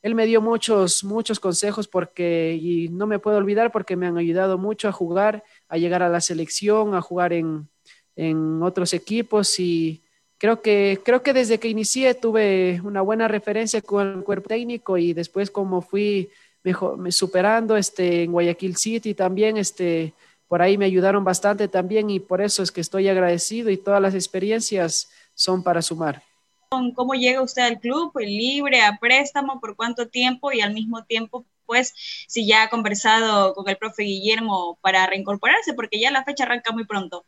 él 0.00 0.14
me 0.14 0.26
dio 0.26 0.40
muchos, 0.40 1.04
muchos 1.04 1.40
consejos 1.40 1.88
porque, 1.88 2.58
y 2.60 2.88
no 2.88 3.06
me 3.06 3.18
puedo 3.18 3.36
olvidar 3.36 3.70
porque 3.70 3.96
me 3.96 4.06
han 4.06 4.16
ayudado 4.16 4.56
mucho 4.56 4.88
a 4.88 4.92
jugar, 4.92 5.44
a 5.68 5.76
llegar 5.76 6.02
a 6.02 6.08
la 6.08 6.20
selección, 6.20 6.94
a 6.94 7.02
jugar 7.02 7.32
en, 7.32 7.68
en 8.16 8.62
otros 8.62 8.94
equipos. 8.94 9.58
Y 9.58 10.02
creo 10.38 10.62
que, 10.62 11.00
creo 11.04 11.22
que 11.22 11.32
desde 11.32 11.58
que 11.58 11.68
inicié 11.68 12.14
tuve 12.14 12.80
una 12.84 13.02
buena 13.02 13.28
referencia 13.28 13.82
con 13.82 14.18
el 14.18 14.24
cuerpo 14.24 14.48
técnico 14.48 14.96
y 14.96 15.12
después 15.12 15.50
como 15.50 15.82
fui 15.82 16.30
mejor, 16.68 17.12
superando 17.12 17.76
este, 17.76 18.24
en 18.24 18.32
Guayaquil 18.32 18.76
City 18.76 19.14
también, 19.14 19.56
este, 19.56 20.12
por 20.48 20.60
ahí 20.60 20.76
me 20.76 20.84
ayudaron 20.84 21.24
bastante 21.24 21.68
también 21.68 22.10
y 22.10 22.20
por 22.20 22.40
eso 22.40 22.62
es 22.62 22.70
que 22.70 22.80
estoy 22.80 23.08
agradecido 23.08 23.70
y 23.70 23.78
todas 23.78 24.02
las 24.02 24.14
experiencias 24.14 25.10
son 25.34 25.62
para 25.62 25.80
sumar. 25.80 26.22
¿Cómo 26.70 27.14
llega 27.14 27.42
usted 27.42 27.62
al 27.62 27.80
club? 27.80 28.12
¿Libre, 28.18 28.82
a 28.82 28.98
préstamo? 29.00 29.60
¿Por 29.60 29.74
cuánto 29.74 30.08
tiempo? 30.08 30.52
Y 30.52 30.60
al 30.60 30.74
mismo 30.74 31.02
tiempo, 31.04 31.46
pues, 31.64 31.94
si 32.28 32.46
ya 32.46 32.64
ha 32.64 32.70
conversado 32.70 33.54
con 33.54 33.66
el 33.68 33.78
profe 33.78 34.02
Guillermo 34.02 34.78
para 34.82 35.06
reincorporarse, 35.06 35.72
porque 35.72 35.98
ya 35.98 36.10
la 36.10 36.24
fecha 36.24 36.44
arranca 36.44 36.72
muy 36.72 36.84
pronto. 36.84 37.24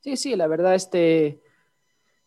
Sí, 0.00 0.16
sí, 0.16 0.36
la 0.36 0.46
verdad, 0.46 0.76
este, 0.76 1.40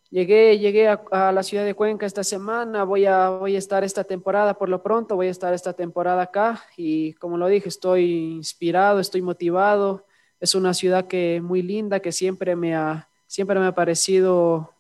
llegué, 0.10 0.58
llegué 0.60 0.88
a, 0.88 1.32
la 1.32 1.44
ciudad 1.44 1.66
de 1.66 1.74
Cuenca 1.74 2.06
esta 2.06 2.24
semana, 2.24 2.84
voy 2.84 3.06
a, 3.06 3.30
voy 3.30 3.56
a 3.56 3.60
estar 3.60 3.84
esta 3.84 4.04
temporada 4.04 4.56
por 4.56 4.70
lo 4.70 4.82
pronto, 4.82 5.16
voy 5.16 5.28
a 5.28 5.32
estar 5.32 5.54
esta 5.54 5.74
temporada 5.74 6.24
acá 6.24 6.64
y 6.78 7.14
como 7.14 7.38
lo 7.38 7.48
dije, 7.48 7.70
estoy 7.70 8.34
inspirado, 8.36 9.00
estoy 9.00 9.22
motivado, 9.22 10.06
es 10.40 10.56
una 10.56 10.74
ciudad 10.74 11.08
que 11.08 11.42
muy 11.44 11.62
linda, 11.62 12.00
que 12.00 12.12
siempre 12.12 12.56
me 12.56 12.76
ha, 12.76 13.08
siempre 13.28 13.60
me 13.60 13.68
ha 13.68 13.76
parecido 13.76 14.72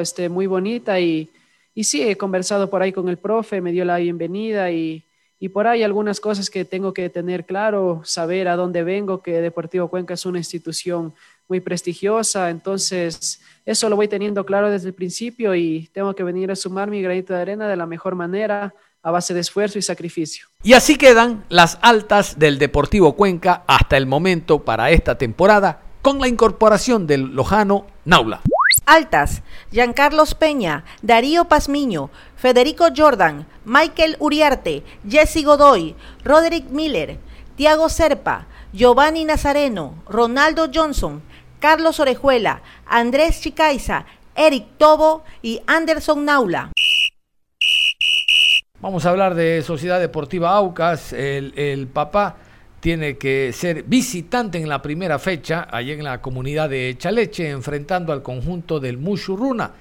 este, 0.00 0.28
muy 0.28 0.46
bonita 0.46 1.00
y, 1.00 1.30
y 1.74 1.84
sí, 1.84 2.02
he 2.02 2.16
conversado 2.16 2.70
por 2.70 2.82
ahí 2.82 2.92
con 2.92 3.08
el 3.08 3.16
profe, 3.16 3.60
me 3.60 3.72
dio 3.72 3.84
la 3.84 3.96
bienvenida 3.96 4.70
y, 4.70 5.04
y 5.42 5.48
por 5.48 5.66
ahí 5.66 5.82
algunas 5.82 6.20
cosas 6.20 6.50
que 6.50 6.66
tengo 6.66 6.92
que 6.92 7.08
tener 7.08 7.46
claro, 7.46 8.02
saber 8.04 8.46
a 8.46 8.56
dónde 8.56 8.84
vengo, 8.84 9.22
que 9.22 9.40
Deportivo 9.40 9.88
Cuenca 9.88 10.12
es 10.12 10.26
una 10.26 10.38
institución 10.38 11.14
muy 11.48 11.60
prestigiosa, 11.60 12.50
entonces 12.50 13.40
eso 13.64 13.88
lo 13.88 13.96
voy 13.96 14.06
teniendo 14.06 14.44
claro 14.44 14.70
desde 14.70 14.88
el 14.88 14.94
principio 14.94 15.54
y 15.54 15.88
tengo 15.94 16.14
que 16.14 16.22
venir 16.22 16.50
a 16.50 16.56
sumar 16.56 16.90
mi 16.90 17.00
granito 17.00 17.32
de 17.32 17.40
arena 17.40 17.68
de 17.68 17.76
la 17.76 17.86
mejor 17.86 18.14
manera 18.14 18.74
a 19.02 19.10
base 19.10 19.32
de 19.32 19.40
esfuerzo 19.40 19.78
y 19.78 19.82
sacrificio. 19.82 20.46
Y 20.62 20.74
así 20.74 20.96
quedan 20.96 21.44
las 21.48 21.78
altas 21.80 22.38
del 22.38 22.58
Deportivo 22.58 23.16
Cuenca 23.16 23.64
hasta 23.66 23.96
el 23.96 24.06
momento 24.06 24.62
para 24.62 24.90
esta 24.90 25.16
temporada 25.16 25.80
con 26.02 26.20
la 26.20 26.28
incorporación 26.28 27.06
del 27.06 27.34
lojano 27.34 27.86
Naula. 28.04 28.42
Altas, 28.90 29.44
Giancarlos 29.70 30.34
Peña, 30.34 30.84
Darío 31.00 31.44
Pazmiño, 31.44 32.10
Federico 32.34 32.88
Jordan, 32.96 33.46
Michael 33.64 34.16
Uriarte, 34.18 34.82
Jesse 35.08 35.44
Godoy, 35.44 35.94
Roderick 36.24 36.70
Miller, 36.70 37.18
Tiago 37.54 37.88
Serpa, 37.88 38.48
Giovanni 38.72 39.24
Nazareno, 39.24 39.94
Ronaldo 40.08 40.66
Johnson, 40.74 41.22
Carlos 41.60 42.00
Orejuela, 42.00 42.62
Andrés 42.84 43.40
Chicaiza, 43.40 44.06
Eric 44.34 44.66
Tobo 44.76 45.22
y 45.40 45.60
Anderson 45.68 46.24
Naula. 46.24 46.72
Vamos 48.80 49.06
a 49.06 49.10
hablar 49.10 49.36
de 49.36 49.62
Sociedad 49.62 50.00
Deportiva 50.00 50.50
Aucas. 50.50 51.12
El, 51.12 51.52
el, 51.54 51.86
papá 51.86 52.34
tiene 52.80 53.18
que 53.18 53.52
ser 53.52 53.82
visitante 53.82 54.58
en 54.58 54.68
la 54.68 54.80
primera 54.80 55.18
fecha, 55.18 55.68
allí 55.70 55.92
en 55.92 56.04
la 56.04 56.22
comunidad 56.22 56.70
de 56.70 56.96
Chaleche, 56.98 57.50
enfrentando 57.50 58.12
al 58.12 58.22
conjunto 58.22 58.80
del 58.80 58.96
Mushuruna. 58.96 59.72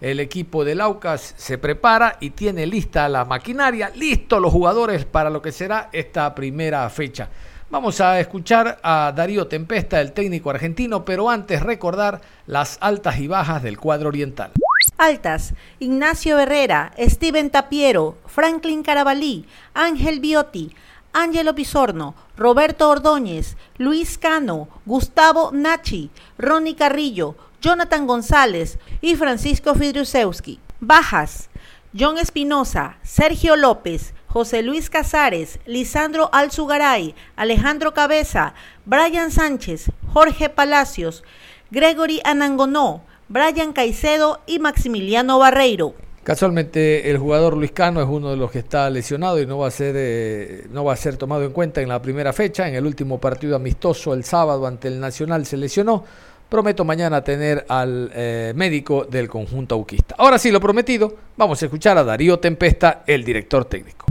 El 0.00 0.18
equipo 0.18 0.64
del 0.64 0.80
Aucas 0.80 1.34
se 1.36 1.58
prepara 1.58 2.16
y 2.20 2.30
tiene 2.30 2.66
lista 2.66 3.08
la 3.08 3.24
maquinaria, 3.24 3.92
listos 3.94 4.40
los 4.40 4.52
jugadores 4.52 5.04
para 5.04 5.30
lo 5.30 5.40
que 5.40 5.52
será 5.52 5.90
esta 5.92 6.34
primera 6.34 6.88
fecha. 6.90 7.28
Vamos 7.70 8.00
a 8.00 8.18
escuchar 8.18 8.80
a 8.82 9.12
Darío 9.14 9.46
Tempesta, 9.46 10.00
el 10.00 10.12
técnico 10.12 10.50
argentino, 10.50 11.04
pero 11.04 11.30
antes 11.30 11.62
recordar 11.62 12.20
las 12.46 12.78
altas 12.80 13.20
y 13.20 13.28
bajas 13.28 13.62
del 13.62 13.78
cuadro 13.78 14.08
oriental. 14.08 14.50
Altas, 14.98 15.54
Ignacio 15.78 16.38
Herrera, 16.38 16.92
Steven 16.98 17.50
Tapiero, 17.50 18.18
Franklin 18.26 18.82
Carabalí, 18.82 19.46
Ángel 19.72 20.18
Biotti, 20.18 20.74
Ángelo 21.12 21.54
Pisorno, 21.54 22.14
Roberto 22.36 22.88
Ordóñez, 22.88 23.56
Luis 23.78 24.18
Cano, 24.18 24.68
Gustavo 24.86 25.50
Nachi, 25.52 26.10
Ronnie 26.38 26.76
Carrillo, 26.76 27.36
Jonathan 27.60 28.06
González 28.06 28.78
y 29.00 29.16
Francisco 29.16 29.74
Fidriusewski. 29.74 30.60
Bajas, 30.80 31.50
John 31.98 32.16
Espinosa, 32.16 32.96
Sergio 33.02 33.56
López, 33.56 34.14
José 34.28 34.62
Luis 34.62 34.88
Casares, 34.88 35.58
Lisandro 35.66 36.30
Alzugaray, 36.32 37.14
Alejandro 37.36 37.92
Cabeza, 37.92 38.54
Brian 38.86 39.30
Sánchez, 39.30 39.90
Jorge 40.12 40.48
Palacios, 40.48 41.24
Gregory 41.70 42.20
Anangonó, 42.24 43.02
Brian 43.28 43.72
Caicedo 43.72 44.40
y 44.46 44.58
Maximiliano 44.58 45.38
Barreiro. 45.38 45.94
Casualmente 46.22 47.10
el 47.10 47.16
jugador 47.16 47.56
Luis 47.56 47.72
Cano 47.72 48.02
es 48.02 48.08
uno 48.08 48.30
de 48.30 48.36
los 48.36 48.50
que 48.50 48.58
está 48.58 48.90
lesionado 48.90 49.40
y 49.40 49.46
no 49.46 49.58
va 49.58 49.68
a 49.68 49.70
ser 49.70 49.94
eh, 49.96 50.66
no 50.70 50.84
va 50.84 50.92
a 50.92 50.96
ser 50.96 51.16
tomado 51.16 51.44
en 51.44 51.52
cuenta 51.52 51.80
en 51.80 51.88
la 51.88 52.00
primera 52.02 52.32
fecha. 52.32 52.68
En 52.68 52.74
el 52.74 52.86
último 52.86 53.18
partido 53.18 53.56
amistoso 53.56 54.12
el 54.12 54.24
sábado 54.24 54.66
ante 54.66 54.88
el 54.88 55.00
Nacional 55.00 55.46
se 55.46 55.56
lesionó. 55.56 56.04
Prometo 56.50 56.84
mañana 56.84 57.22
tener 57.22 57.64
al 57.68 58.10
eh, 58.12 58.52
médico 58.56 59.04
del 59.04 59.28
conjunto 59.28 59.76
auquista. 59.76 60.16
Ahora 60.18 60.36
sí, 60.36 60.50
lo 60.50 60.60
prometido, 60.60 61.14
vamos 61.36 61.62
a 61.62 61.66
escuchar 61.66 61.96
a 61.96 62.02
Darío 62.02 62.40
Tempesta, 62.40 63.04
el 63.06 63.22
director 63.22 63.64
técnico. 63.66 64.06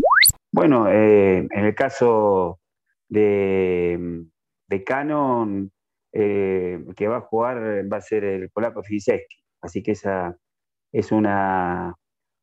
Bueno, 0.49 0.87
eh, 0.87 1.47
en 1.51 1.65
el 1.65 1.75
caso 1.75 2.59
de, 3.09 4.23
de 4.67 4.83
Canon, 4.85 5.69
eh, 6.13 6.79
que 6.95 7.07
va 7.09 7.17
a 7.17 7.21
jugar 7.21 7.57
va 7.91 7.97
a 7.97 8.01
ser 8.01 8.23
el 8.23 8.49
polaco 8.49 8.83
Fiseski. 8.83 9.43
Así 9.61 9.83
que 9.83 9.91
esa 9.91 10.37
es 10.93 11.11
una, 11.11 11.93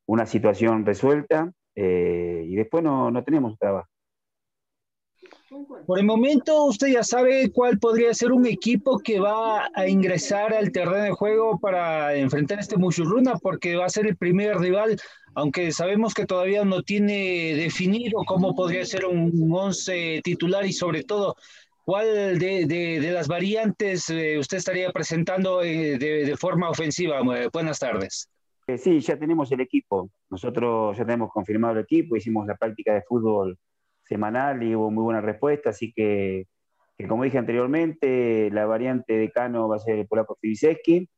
una 0.07 0.27
situación 0.27 0.85
resuelta 0.87 1.53
eh, 1.75 2.45
y 2.47 2.57
después 2.57 2.83
no, 2.83 3.11
no 3.11 3.23
tenemos 3.25 3.59
trabajo. 3.59 3.89
Por 5.87 5.99
el 5.99 6.05
momento, 6.05 6.65
usted 6.65 6.89
ya 6.89 7.05
sabe 7.05 7.51
cuál 7.53 7.79
podría 7.79 8.13
ser 8.15 8.33
un 8.33 8.47
equipo 8.47 8.99
que 8.99 9.21
va 9.21 9.69
a 9.75 9.87
ingresar 9.87 10.53
al 10.53 10.73
terreno 10.73 11.05
de 11.05 11.13
juego 11.13 11.59
para 11.59 12.15
enfrentar 12.15 12.59
este 12.59 12.77
Mushuruna, 12.77 13.37
porque 13.37 13.77
va 13.77 13.87
a 13.87 13.91
ser 13.91 14.07
el 14.07 14.17
primer 14.17 14.59
rival, 14.59 14.97
aunque 15.35 15.71
sabemos 15.73 16.15
que 16.15 16.27
todavía 16.27 16.65
no 16.65 16.83
tiene 16.83 17.55
definido 17.55 18.25
cómo 18.27 18.55
podría 18.55 18.85
ser 18.85 19.07
un 19.07 19.49
once 19.53 20.21
titular 20.25 20.67
y 20.67 20.73
sobre 20.73 21.05
todo 21.05 21.37
¿Cuál 21.87 22.37
de, 22.40 22.66
de, 22.66 22.99
de, 22.99 23.11
las 23.12 23.29
variantes 23.29 24.11
eh, 24.11 24.38
usted 24.40 24.57
estaría 24.57 24.90
presentando 24.90 25.62
eh, 25.62 25.97
de, 25.99 26.25
de, 26.25 26.37
forma 26.37 26.69
ofensiva? 26.69 27.21
Buenas 27.53 27.79
tardes. 27.79 28.29
Sí, 28.74 28.98
ya 28.98 29.16
tenemos 29.16 29.52
el 29.52 29.61
equipo. 29.61 30.11
Nosotros 30.29 30.96
ya 30.96 31.05
tenemos 31.05 31.31
confirmado 31.31 31.74
el 31.74 31.85
equipo, 31.85 32.16
hicimos 32.16 32.48
la 32.48 32.57
práctica 32.57 32.94
de 32.94 33.02
fútbol 33.02 33.57
semanal 34.02 34.61
y 34.62 34.74
hubo 34.74 34.90
muy 34.90 35.05
buena 35.05 35.20
respuesta, 35.20 35.70
así 35.70 35.92
que, 35.92 36.46
como 37.09 37.22
dije 37.22 37.38
anteriormente, 37.38 38.50
la 38.50 38.66
variante 38.66 39.16
de 39.16 39.31
Cano 39.31 39.68
va 39.68 39.76
a 39.76 39.79
ser 39.79 39.98
el 40.00 40.09
polaco 40.09 40.37
Fibiseski, 40.40 41.09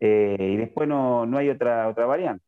y 0.00 0.56
después 0.56 0.88
no, 0.88 1.26
no 1.26 1.36
hay 1.36 1.50
otra, 1.50 1.86
otra 1.86 2.06
variante. 2.06 2.44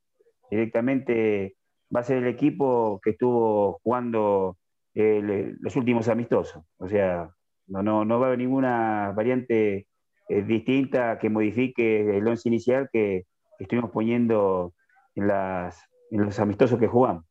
Directamente 0.51 1.57
va 1.95 2.01
a 2.01 2.05
ser 2.05 2.19
el 2.19 2.27
equipo 2.27 3.01
que 3.03 3.11
estuvo 3.11 3.81
jugando 3.83 4.57
los 4.95 5.77
últimos 5.77 6.09
amistosos. 6.09 6.65
O 6.79 6.89
sea, 6.89 7.29
no, 7.67 7.83
no, 7.83 8.07
no 8.07 8.19
va 8.19 8.27
a 8.27 8.29
haber 8.29 8.39
ninguna 8.39 9.13
variante 9.15 9.87
eh, 10.29 10.43
distinta 10.43 11.19
que 11.19 11.29
modifique 11.29 12.17
el 12.17 12.27
once 12.27 12.49
inicial 12.49 12.89
que, 12.91 13.27
que 13.63 13.65
estuvimos 13.65 13.93
poniendo 13.93 14.75
en, 15.15 15.29
las, 15.29 15.89
en 16.11 16.25
los 16.25 16.39
amistosos 16.41 16.81
que 16.81 16.89
jugamos. 16.89 17.25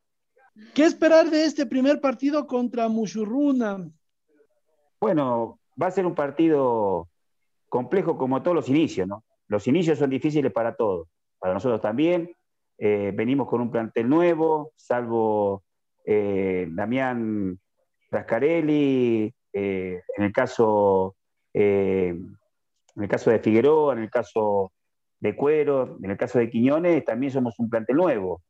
¿Qué 0.73 0.85
esperar 0.85 1.29
de 1.29 1.43
este 1.43 1.65
primer 1.65 1.99
partido 1.99 2.47
contra 2.47 2.87
Mushurruna? 2.87 3.89
Bueno, 5.01 5.59
va 5.81 5.87
a 5.87 5.91
ser 5.91 6.05
un 6.05 6.15
partido 6.15 7.09
complejo 7.67 8.17
como 8.17 8.41
todos 8.41 8.55
los 8.55 8.69
inicios, 8.69 9.07
¿no? 9.07 9.25
Los 9.47 9.67
inicios 9.67 9.99
son 9.99 10.09
difíciles 10.09 10.51
para 10.53 10.75
todos, 10.75 11.09
para 11.37 11.53
nosotros 11.53 11.81
también. 11.81 12.33
Eh, 12.77 13.11
venimos 13.13 13.49
con 13.49 13.59
un 13.59 13.71
plantel 13.71 14.07
nuevo, 14.07 14.71
salvo 14.77 15.63
eh, 16.05 16.67
Damián 16.69 17.59
Rascarelli, 18.09 19.33
eh, 19.51 20.01
en, 20.17 20.23
el 20.23 20.31
caso, 20.31 21.15
en 21.53 22.37
el 22.95 23.07
caso 23.09 23.31
de 23.31 23.39
Figueroa, 23.39 23.93
en 23.93 23.99
el 23.99 24.09
caso 24.09 24.71
de 25.21 25.35
Cuero, 25.35 25.97
en 26.03 26.11
el 26.11 26.17
caso 26.17 26.39
de 26.39 26.49
Quiñones, 26.49 27.05
también 27.05 27.31
somos 27.31 27.57
un 27.59 27.69
plantel 27.69 27.95
nuevo, 27.95 28.41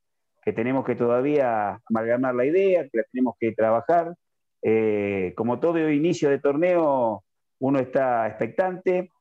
que 0.44 0.54
tenemos 0.54 0.84
que 0.84 0.96
todavía 0.96 1.80
amalgamar 1.86 2.34
la 2.34 2.46
idea, 2.46 2.84
que 2.84 2.98
la 2.98 3.04
tenemos 3.12 3.36
que 3.40 3.52
trabajar. 3.52 4.16
Eh, 4.64 5.34
como 5.36 5.60
todo 5.60 5.90
inicio 5.90 6.30
de 6.30 6.40
torneo, 6.40 7.24
uno 7.60 7.80
está 7.80 8.28
expectante, 8.28 9.12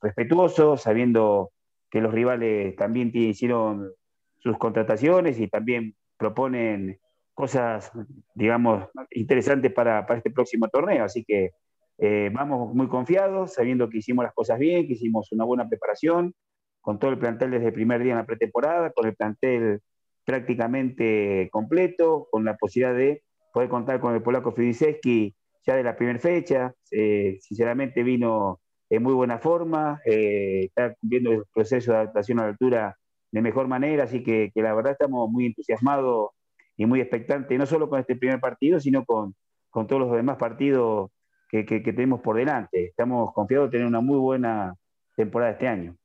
respetuoso, 0.00 0.76
sabiendo 0.76 1.50
que 1.90 2.00
los 2.00 2.12
rivales 2.12 2.76
también 2.76 3.10
hicieron 3.12 3.92
sus 4.38 4.58
contrataciones 4.58 5.40
y 5.40 5.48
también 5.48 5.96
proponen 6.16 6.98
cosas, 7.32 7.90
digamos, 8.34 8.88
interesantes 9.10 9.72
para, 9.72 10.06
para 10.06 10.18
este 10.18 10.30
próximo 10.30 10.68
torneo. 10.68 11.04
Así 11.04 11.24
que 11.24 11.50
eh, 11.98 12.30
vamos 12.32 12.74
muy 12.74 12.88
confiados, 12.88 13.54
sabiendo 13.54 13.88
que 13.88 13.98
hicimos 13.98 14.24
las 14.24 14.34
cosas 14.34 14.58
bien, 14.58 14.86
que 14.86 14.94
hicimos 14.94 15.30
una 15.32 15.44
buena 15.44 15.68
preparación, 15.68 16.34
con 16.80 16.98
todo 16.98 17.10
el 17.10 17.18
plantel 17.18 17.52
desde 17.52 17.68
el 17.68 17.72
primer 17.72 18.02
día 18.02 18.12
en 18.12 18.18
la 18.18 18.26
pretemporada, 18.26 18.90
con 18.90 19.06
el 19.06 19.14
plantel 19.14 19.80
prácticamente 20.24 21.48
completo, 21.52 22.28
con 22.30 22.44
la 22.44 22.56
posibilidad 22.56 22.94
de 22.96 23.22
poder 23.52 23.68
contar 23.68 24.00
con 24.00 24.14
el 24.14 24.22
polaco 24.22 24.52
Fidiseski 24.52 25.34
ya 25.66 25.76
de 25.76 25.82
la 25.82 25.96
primera 25.96 26.18
fecha. 26.18 26.74
Eh, 26.90 27.38
sinceramente 27.40 28.02
vino 28.02 28.60
en 28.90 29.02
muy 29.02 29.14
buena 29.14 29.38
forma, 29.38 30.00
eh, 30.04 30.64
está 30.64 30.94
cumpliendo 30.94 31.32
el 31.32 31.44
proceso 31.52 31.92
de 31.92 31.98
adaptación 31.98 32.38
a 32.38 32.42
la 32.42 32.48
altura 32.50 32.98
de 33.30 33.42
mejor 33.42 33.66
manera, 33.66 34.04
así 34.04 34.22
que, 34.22 34.50
que 34.54 34.62
la 34.62 34.74
verdad 34.74 34.92
estamos 34.92 35.30
muy 35.30 35.46
entusiasmados 35.46 36.30
y 36.76 36.86
muy 36.86 37.00
expectante, 37.00 37.56
no 37.58 37.66
solo 37.66 37.88
con 37.88 38.00
este 38.00 38.16
primer 38.16 38.40
partido, 38.40 38.78
sino 38.78 39.04
con, 39.04 39.34
con 39.70 39.86
todos 39.86 40.02
los 40.02 40.12
demás 40.12 40.36
partidos 40.36 41.10
que, 41.54 41.64
que, 41.64 41.82
que, 41.84 41.92
tenemos 41.92 42.20
por 42.20 42.36
delante. 42.36 42.86
Estamos 42.86 43.32
confiados 43.32 43.68
de 43.68 43.72
tener 43.78 43.86
una 43.86 44.00
muy 44.00 44.18
buena 44.18 44.74
temporada 45.14 45.52
este 45.52 45.68
año. 45.68 45.96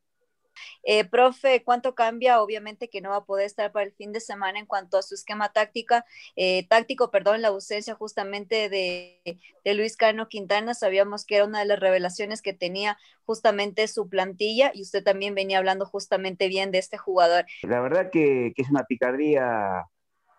Eh, 0.83 1.05
profe, 1.05 1.63
¿cuánto 1.63 1.95
cambia? 1.95 2.43
Obviamente 2.43 2.87
que 2.87 3.01
no 3.01 3.09
va 3.09 3.17
a 3.17 3.25
poder 3.25 3.47
estar 3.47 3.71
para 3.71 3.85
el 3.85 3.93
fin 3.93 4.11
de 4.11 4.19
semana 4.19 4.59
en 4.59 4.67
cuanto 4.67 4.97
a 4.97 5.01
su 5.01 5.15
esquema 5.15 5.49
táctica, 5.49 6.05
eh, 6.35 6.67
táctico, 6.67 7.09
perdón, 7.09 7.41
la 7.41 7.47
ausencia 7.47 7.95
justamente 7.95 8.69
de, 8.69 9.39
de, 9.65 9.73
Luis 9.73 9.97
Cano 9.97 10.27
Quintana. 10.27 10.75
Sabíamos 10.75 11.25
que 11.25 11.37
era 11.37 11.45
una 11.45 11.59
de 11.59 11.65
las 11.65 11.79
revelaciones 11.79 12.43
que 12.43 12.53
tenía 12.53 12.99
justamente 13.23 13.87
su 13.87 14.07
plantilla 14.07 14.71
y 14.73 14.83
usted 14.83 15.03
también 15.03 15.33
venía 15.33 15.57
hablando 15.57 15.87
justamente 15.87 16.47
bien 16.47 16.69
de 16.71 16.77
este 16.77 16.97
jugador. 16.97 17.45
La 17.63 17.81
verdad 17.81 18.11
que, 18.11 18.53
que 18.55 18.61
es 18.61 18.69
una 18.69 18.83
picardía 18.83 19.85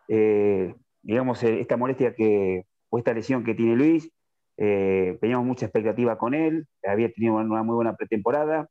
eh, 0.06 0.74
digamos, 1.02 1.42
esta 1.42 1.76
molestia 1.76 2.14
que, 2.14 2.66
o 2.90 2.98
esta 2.98 3.14
lesión 3.14 3.42
que 3.42 3.54
tiene 3.54 3.74
Luis. 3.74 4.10
Eh, 4.62 5.16
teníamos 5.22 5.46
mucha 5.46 5.64
expectativa 5.64 6.18
con 6.18 6.34
él, 6.34 6.66
había 6.86 7.10
tenido 7.10 7.36
una 7.36 7.62
muy 7.62 7.74
buena 7.74 7.96
pretemporada. 7.96 8.68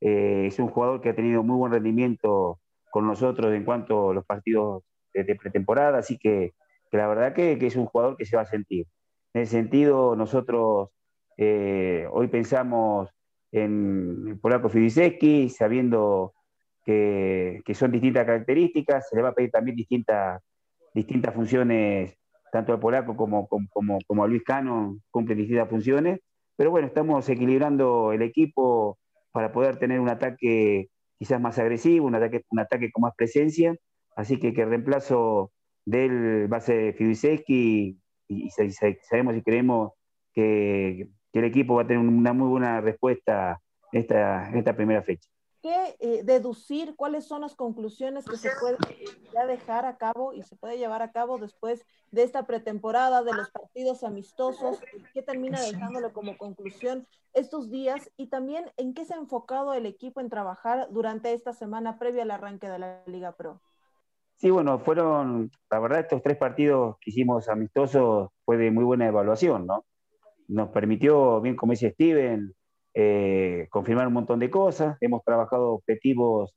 Eh, 0.00 0.46
es 0.48 0.58
un 0.58 0.66
jugador 0.68 1.00
que 1.00 1.10
ha 1.10 1.14
tenido 1.14 1.44
muy 1.44 1.56
buen 1.56 1.72
rendimiento 1.72 2.58
con 2.90 3.06
nosotros 3.06 3.54
en 3.54 3.64
cuanto 3.64 4.10
a 4.10 4.14
los 4.14 4.26
partidos 4.26 4.82
de, 5.14 5.36
pretemporada, 5.36 5.98
así 5.98 6.18
que, 6.18 6.54
la 6.90 7.06
verdad 7.06 7.34
que, 7.34 7.56
que, 7.58 7.66
es 7.66 7.76
un 7.76 7.86
jugador 7.86 8.16
que 8.16 8.24
se 8.24 8.36
va 8.36 8.42
a 8.42 8.46
sentir. 8.46 8.86
En 9.32 9.42
ese 9.42 9.52
sentido, 9.52 10.16
nosotros 10.16 10.90
eh, 11.36 12.06
hoy 12.10 12.26
pensamos 12.26 13.08
en 13.52 14.40
polaco 14.40 14.68
Fidisecki, 14.68 15.48
sabiendo 15.50 16.34
que, 16.84 17.60
que, 17.64 17.74
son 17.74 17.92
distintas 17.92 18.26
características, 18.26 19.08
se 19.08 19.16
le 19.16 19.22
va 19.22 19.28
a 19.28 19.34
pedir 19.34 19.50
también 19.52 19.76
distintas, 19.76 20.42
distintas 20.94 21.32
funciones, 21.32 22.18
tanto 22.52 22.72
al 22.72 22.80
polaco 22.80 23.16
como, 23.16 23.48
como, 23.48 23.98
como, 24.06 24.24
a 24.24 24.28
Luis 24.28 24.42
Cano, 24.44 24.98
cumplen 25.10 25.38
distintas 25.38 25.68
funciones, 25.68 26.20
pero 26.56 26.70
bueno, 26.70 26.86
estamos 26.86 27.28
equilibrando 27.28 28.12
el 28.12 28.22
equipo 28.22 28.98
para 29.32 29.52
poder 29.52 29.78
tener 29.78 30.00
un 30.00 30.08
ataque 30.08 30.88
quizás 31.18 31.40
más 31.40 31.58
agresivo, 31.58 32.06
un 32.06 32.14
ataque, 32.14 32.44
un 32.50 32.60
ataque 32.60 32.90
con 32.90 33.02
más 33.02 33.14
presencia, 33.16 33.76
así 34.16 34.38
que 34.38 34.48
el 34.48 34.68
reemplazo 34.68 35.52
del 35.84 36.48
base 36.48 36.92
Fidisecki 36.92 37.98
y, 38.28 38.46
y, 38.46 38.50
sabemos 38.50 39.36
y 39.36 39.42
creemos 39.42 39.92
que, 40.32 41.08
el 41.32 41.44
equipo 41.44 41.76
va 41.76 41.82
a 41.82 41.86
tener 41.86 42.04
una 42.04 42.32
muy 42.32 42.48
buena 42.48 42.80
respuesta 42.80 43.60
esta, 43.92 44.50
esta 44.50 44.74
primera 44.74 45.02
fecha. 45.02 45.28
¿Qué 45.60 45.96
eh, 45.98 46.22
deducir 46.22 46.94
cuáles 46.94 47.26
son 47.26 47.40
las 47.40 47.56
conclusiones 47.56 48.24
que 48.26 48.36
se 48.36 48.50
puede 48.60 48.76
ya 49.32 49.46
dejar 49.46 49.86
a 49.86 49.96
cabo 49.96 50.32
y 50.32 50.42
se 50.42 50.54
puede 50.54 50.78
llevar 50.78 51.02
a 51.02 51.10
cabo 51.10 51.38
después 51.38 51.84
de 52.12 52.22
esta 52.22 52.46
pretemporada, 52.46 53.22
de 53.24 53.34
los 53.34 53.50
partidos 53.50 54.04
amistosos? 54.04 54.78
¿Qué 55.14 55.22
termina 55.22 55.60
dejándolo 55.60 56.12
como 56.12 56.38
conclusión 56.38 57.08
estos 57.34 57.70
días? 57.70 58.10
Y 58.16 58.28
también 58.28 58.70
en 58.76 58.94
qué 58.94 59.04
se 59.04 59.14
ha 59.14 59.18
enfocado 59.18 59.74
el 59.74 59.86
equipo 59.86 60.20
en 60.20 60.30
trabajar 60.30 60.88
durante 60.90 61.32
esta 61.32 61.52
semana 61.52 61.98
previa 61.98 62.22
al 62.22 62.30
arranque 62.30 62.68
de 62.68 62.78
la 62.78 63.02
Liga 63.06 63.32
Pro. 63.32 63.60
Sí, 64.36 64.50
bueno, 64.50 64.78
fueron, 64.78 65.50
la 65.68 65.80
verdad, 65.80 65.98
estos 65.98 66.22
tres 66.22 66.36
partidos 66.36 66.96
que 67.00 67.10
hicimos 67.10 67.48
amistosos 67.48 68.30
fue 68.44 68.56
de 68.56 68.70
muy 68.70 68.84
buena 68.84 69.08
evaluación, 69.08 69.66
¿no? 69.66 69.84
Nos 70.46 70.68
permitió, 70.68 71.40
bien 71.40 71.56
como 71.56 71.72
dice 71.72 71.90
Steven, 71.90 72.54
eh, 73.00 73.68
confirmar 73.70 74.08
un 74.08 74.12
montón 74.12 74.40
de 74.40 74.50
cosas. 74.50 74.96
Hemos 75.00 75.22
trabajado 75.22 75.72
objetivos 75.74 76.52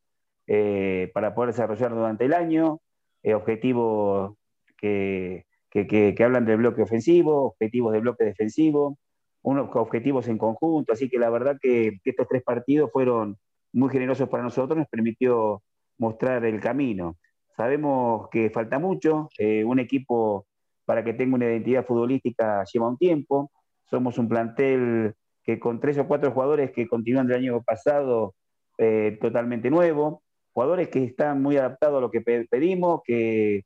eh, 0.47 1.11
para 1.13 1.35
poder 1.35 1.51
desarrollar 1.51 1.93
durante 1.93 2.25
el 2.25 2.33
año, 2.33 2.79
eh, 3.21 3.35
objetivos 3.35 4.33
que, 4.75 5.45
que, 5.69 5.85
que, 5.85 6.15
que, 6.15 6.23
hablan 6.23 6.45
del 6.45 6.57
bloque 6.57 6.81
ofensivo, 6.81 7.45
objetivos 7.45 7.93
de 7.93 7.99
bloque 7.99 8.23
defensivo, 8.23 8.97
unos 9.43 9.69
objetivos 9.75 10.27
en 10.29 10.39
conjunto. 10.39 10.93
Así 10.93 11.09
que 11.09 11.19
la 11.19 11.29
verdad 11.29 11.57
que, 11.61 11.99
estos 12.03 12.27
tres 12.27 12.41
partidos 12.41 12.89
fueron 12.91 13.37
muy 13.71 13.91
generosos 13.91 14.27
para 14.27 14.41
nosotros, 14.41 14.79
nos 14.79 14.87
permitió 14.87 15.61
mostrar 15.99 16.43
el 16.43 16.59
camino. 16.59 17.17
Sabemos 17.55 18.29
que 18.31 18.49
falta 18.49 18.79
mucho, 18.79 19.29
un 19.65 19.77
equipo 19.77 20.47
para 20.85 21.03
que 21.03 21.13
tenga 21.13 21.35
una 21.35 21.45
identidad 21.45 21.85
futbolística 21.85 22.63
lleva 22.63 22.89
un 22.89 22.97
tiempo, 22.97 23.51
somos 23.91 24.17
un 24.17 24.27
plantel 24.27 25.13
que 25.43 25.59
con 25.59 25.79
tres 25.79 25.97
o 25.97 26.07
cuatro 26.07 26.31
jugadores 26.31 26.71
que 26.71 26.87
continúan 26.87 27.27
del 27.27 27.37
año 27.37 27.61
pasado 27.63 28.35
eh, 28.77 29.17
totalmente 29.21 29.69
nuevo, 29.69 30.23
jugadores 30.53 30.89
que 30.89 31.03
están 31.03 31.41
muy 31.41 31.57
adaptados 31.57 31.97
a 31.97 32.01
lo 32.01 32.11
que 32.11 32.21
pedimos, 32.21 33.01
que, 33.03 33.63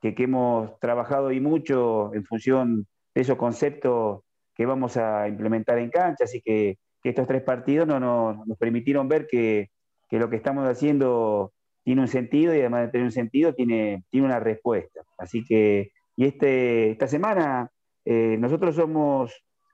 que, 0.00 0.14
que, 0.14 0.24
hemos 0.24 0.78
trabajado 0.80 1.32
y 1.32 1.40
mucho 1.40 2.12
en 2.14 2.24
función 2.24 2.86
de 3.14 3.20
esos 3.20 3.36
conceptos 3.36 4.22
que 4.54 4.66
vamos 4.66 4.96
a 4.96 5.28
implementar 5.28 5.78
en 5.78 5.90
cancha, 5.90 6.24
así 6.24 6.40
que, 6.40 6.78
estos 7.04 7.26
tres 7.26 7.42
partidos 7.42 7.88
no, 7.88 7.98
nos 8.46 8.56
permitieron 8.58 9.08
ver 9.08 9.26
que, 9.26 9.70
que 10.08 10.20
lo 10.20 10.30
que 10.30 10.36
estamos 10.36 10.68
haciendo 10.68 11.52
tiene 11.82 12.00
un 12.00 12.06
sentido 12.06 12.54
y 12.54 12.60
además 12.60 12.82
de 12.82 12.88
tener 12.92 13.04
un 13.06 13.10
sentido 13.10 13.54
tiene, 13.54 14.04
tiene 14.08 14.26
una 14.26 14.38
respuesta. 14.38 15.00
Así 15.18 15.44
que, 15.44 15.90
y 16.14 16.26
este, 16.26 16.92
esta 16.92 17.08
semana 17.08 17.72
eh, 18.04 18.36
nosotros 18.38 18.76
somos 18.76 19.32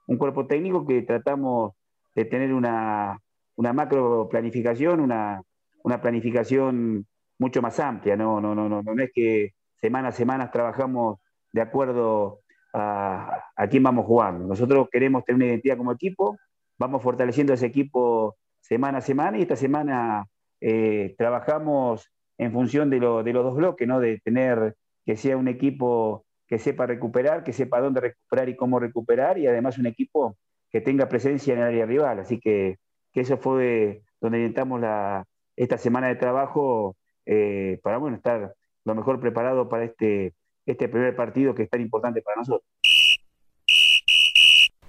un 0.08 0.16
cuerpo 0.16 0.46
técnico 0.46 0.86
que 0.86 1.02
tratamos 1.02 1.74
de 2.14 2.24
tener 2.24 2.52
una, 2.52 3.18
una 3.56 3.72
macro 3.72 4.28
planificación, 4.28 5.00
una, 5.00 5.40
una, 5.84 6.00
planificación 6.00 7.06
mucho 7.38 7.62
más 7.62 7.78
amplia, 7.78 8.16
no, 8.16 8.40
no, 8.40 8.54
no, 8.54 8.68
no, 8.68 8.82
no 8.82 9.02
es 9.02 9.10
que 9.14 9.52
semana 9.80 10.08
a 10.08 10.12
semana 10.12 10.50
trabajamos 10.50 11.20
de 11.52 11.60
acuerdo 11.60 12.40
a, 12.72 13.44
a 13.54 13.68
quién 13.68 13.82
vamos 13.82 14.06
jugando. 14.06 14.46
Nosotros 14.46 14.88
queremos 14.90 15.24
tener 15.24 15.36
una 15.36 15.46
identidad 15.46 15.76
como 15.76 15.92
equipo, 15.92 16.36
vamos 16.78 17.02
fortaleciendo 17.02 17.52
ese 17.52 17.66
equipo 17.66 18.36
semana 18.60 18.98
a 18.98 19.02
semana 19.02 19.38
y 19.38 19.42
esta 19.42 19.56
semana 19.56 20.26
eh, 20.60 21.14
trabajamos 21.18 22.10
en 22.38 22.52
función 22.52 22.90
de, 22.90 22.98
lo, 22.98 23.22
de, 23.22 23.32
los 23.32 23.44
dos 23.44 23.56
bloques, 23.56 23.86
¿no? 23.86 24.00
de 24.00 24.20
tener 24.20 24.76
que 25.04 25.16
sea 25.16 25.36
un 25.36 25.48
equipo 25.48 26.24
que 26.48 26.58
sepa 26.58 26.86
recuperar, 26.86 27.44
que 27.44 27.52
sepa 27.52 27.80
dónde 27.80 28.00
recuperar 28.00 28.48
y 28.48 28.56
cómo 28.56 28.80
recuperar, 28.80 29.38
y 29.38 29.46
además 29.46 29.78
un 29.78 29.86
equipo 29.86 30.36
que 30.70 30.80
tenga 30.80 31.08
presencia 31.08 31.52
en 31.52 31.60
el 31.60 31.66
área 31.66 31.86
rival. 31.86 32.18
Así 32.20 32.40
que, 32.40 32.78
que 33.12 33.20
eso 33.20 33.36
fue 33.36 34.02
donde 34.20 34.38
intentamos 34.38 34.80
la, 34.80 35.24
esta 35.56 35.76
semana 35.76 36.08
de 36.08 36.16
trabajo 36.16 36.96
eh, 37.26 37.78
para 37.82 37.98
bueno, 37.98 38.16
estar 38.16 38.54
lo 38.84 38.94
mejor 38.94 39.20
preparado 39.20 39.68
para 39.68 39.84
este, 39.84 40.32
este 40.64 40.88
primer 40.88 41.14
partido 41.14 41.54
que 41.54 41.64
es 41.64 41.70
tan 41.70 41.82
importante 41.82 42.22
para 42.22 42.36
nosotros. 42.38 42.68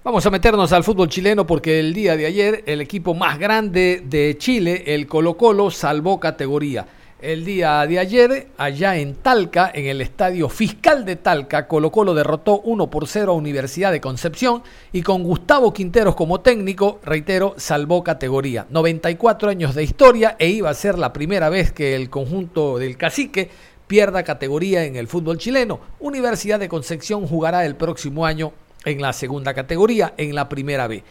Vamos 0.02 0.24
a 0.24 0.30
meternos 0.30 0.72
al 0.72 0.82
fútbol 0.82 1.10
chileno 1.10 1.46
porque 1.46 1.78
el 1.78 1.92
día 1.92 2.16
de 2.16 2.24
ayer 2.24 2.64
el 2.64 2.80
equipo 2.80 3.12
más 3.12 3.38
grande 3.38 4.02
de 4.02 4.38
Chile, 4.38 4.82
el 4.86 5.06
Colo 5.06 5.36
Colo, 5.36 5.70
salvó 5.70 6.18
categoría. 6.18 6.86
El 7.22 7.44
día 7.44 7.86
de 7.86 7.98
ayer, 7.98 8.48
allá 8.56 8.96
en 8.96 9.14
Talca, 9.14 9.70
en 9.74 9.84
el 9.84 10.00
estadio 10.00 10.48
fiscal 10.48 11.04
de 11.04 11.16
Talca, 11.16 11.68
Colo 11.68 11.92
Colo 11.92 12.14
derrotó 12.14 12.60
1 12.60 12.88
por 12.88 13.06
0 13.06 13.32
a 13.32 13.34
Universidad 13.34 13.92
de 13.92 14.00
Concepción 14.00 14.62
y 14.90 15.02
con 15.02 15.22
Gustavo 15.22 15.74
Quinteros 15.74 16.14
como 16.14 16.40
técnico, 16.40 16.98
reitero, 17.04 17.52
salvó 17.58 18.02
categoría. 18.02 18.66
94 18.70 19.50
años 19.50 19.74
de 19.74 19.82
historia 19.84 20.36
e 20.38 20.48
iba 20.48 20.70
a 20.70 20.74
ser 20.74 20.98
la 20.98 21.12
primera 21.12 21.50
vez 21.50 21.72
que 21.72 21.94
el 21.94 22.08
conjunto 22.08 22.78
del 22.78 22.96
cacique 22.96 23.50
pierda 23.86 24.22
categoría 24.22 24.86
en 24.86 24.96
el 24.96 25.06
fútbol 25.06 25.36
chileno. 25.36 25.78
Universidad 25.98 26.58
de 26.58 26.70
Concepción 26.70 27.26
jugará 27.26 27.66
el 27.66 27.76
próximo 27.76 28.24
año 28.24 28.54
en 28.86 29.02
la 29.02 29.12
segunda 29.12 29.52
categoría, 29.52 30.14
en 30.16 30.34
la 30.34 30.48
primera 30.48 30.86
B. 30.86 31.04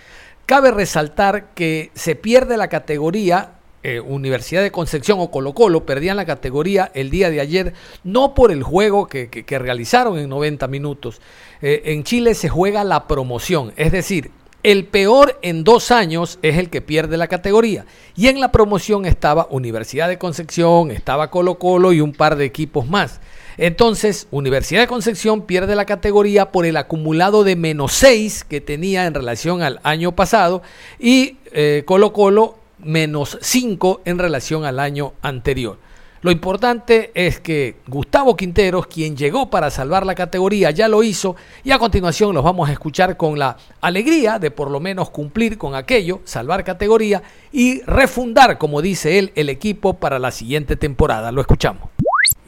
Cabe 0.47 0.71
resaltar 0.71 1.53
que 1.53 1.91
se 1.93 2.15
pierde 2.15 2.57
la 2.57 2.67
categoría, 2.67 3.58
eh, 3.83 3.99
Universidad 3.99 4.61
de 4.61 4.71
Concepción 4.71 5.19
o 5.19 5.31
Colo 5.31 5.53
Colo 5.53 5.85
perdían 5.85 6.17
la 6.17 6.25
categoría 6.25 6.91
el 6.93 7.09
día 7.09 7.29
de 7.29 7.39
ayer, 7.39 7.73
no 8.03 8.33
por 8.33 8.51
el 8.51 8.63
juego 8.63 9.07
que, 9.07 9.29
que, 9.29 9.59
realizaron 9.59 10.17
en 10.17 10.29
90 10.29 10.67
minutos. 10.67 11.21
Eh, 11.61 11.81
en 11.85 12.03
Chile 12.03 12.35
se 12.35 12.49
juega 12.49 12.83
la 12.83 13.07
promoción, 13.07 13.73
es 13.77 13.91
decir, 13.91 14.31
el 14.61 14.85
peor 14.85 15.39
en 15.41 15.63
dos 15.63 15.89
años 15.89 16.37
es 16.41 16.57
el 16.57 16.69
que 16.69 16.81
pierde 16.81 17.15
la 17.15 17.29
categoría. 17.29 17.85
Y 18.17 18.27
en 18.27 18.41
la 18.41 18.51
promoción 18.51 19.05
estaba 19.05 19.47
Universidad 19.49 20.09
de 20.09 20.17
Concepción, 20.17 20.91
estaba 20.91 21.31
Colo 21.31 21.55
Colo 21.55 21.93
y 21.93 22.01
un 22.01 22.11
par 22.11 22.35
de 22.35 22.43
equipos 22.43 22.85
más. 22.85 23.21
Entonces, 23.57 24.27
Universidad 24.31 24.81
de 24.81 24.87
Concepción 24.87 25.43
pierde 25.43 25.75
la 25.75 25.85
categoría 25.85 26.51
por 26.51 26.65
el 26.65 26.75
acumulado 26.75 27.45
de 27.45 27.55
menos 27.55 27.93
6 27.93 28.43
que 28.43 28.59
tenía 28.59 29.05
en 29.05 29.13
relación 29.13 29.61
al 29.61 29.79
año 29.83 30.13
pasado 30.13 30.61
y 30.99 31.37
eh, 31.53 31.83
Colo 31.85 32.11
Colo 32.11 32.58
menos 32.83 33.37
5 33.41 34.01
en 34.05 34.19
relación 34.19 34.65
al 34.65 34.79
año 34.79 35.13
anterior. 35.21 35.77
Lo 36.21 36.31
importante 36.31 37.11
es 37.13 37.39
que 37.39 37.77
Gustavo 37.87 38.35
Quinteros, 38.35 38.87
quien 38.87 39.15
llegó 39.15 39.49
para 39.49 39.69
salvar 39.69 40.05
la 40.05 40.15
categoría, 40.15 40.69
ya 40.71 40.89
lo 40.89 41.01
hizo 41.01 41.37
y 41.63 41.71
a 41.71 41.79
continuación 41.79 42.35
los 42.35 42.43
vamos 42.43 42.67
a 42.67 42.73
escuchar 42.73 43.15
con 43.15 43.39
la 43.39 43.55
alegría 43.79 44.37
de 44.37 44.51
por 44.51 44.69
lo 44.69 44.81
menos 44.81 45.11
cumplir 45.11 45.57
con 45.57 45.75
aquello, 45.75 46.19
salvar 46.25 46.65
categoría 46.65 47.23
y 47.53 47.81
refundar, 47.83 48.57
como 48.57 48.81
dice 48.81 49.17
él, 49.17 49.31
el 49.35 49.47
equipo 49.47 49.93
para 49.93 50.19
la 50.19 50.31
siguiente 50.31 50.75
temporada. 50.75 51.31
Lo 51.31 51.39
escuchamos 51.39 51.89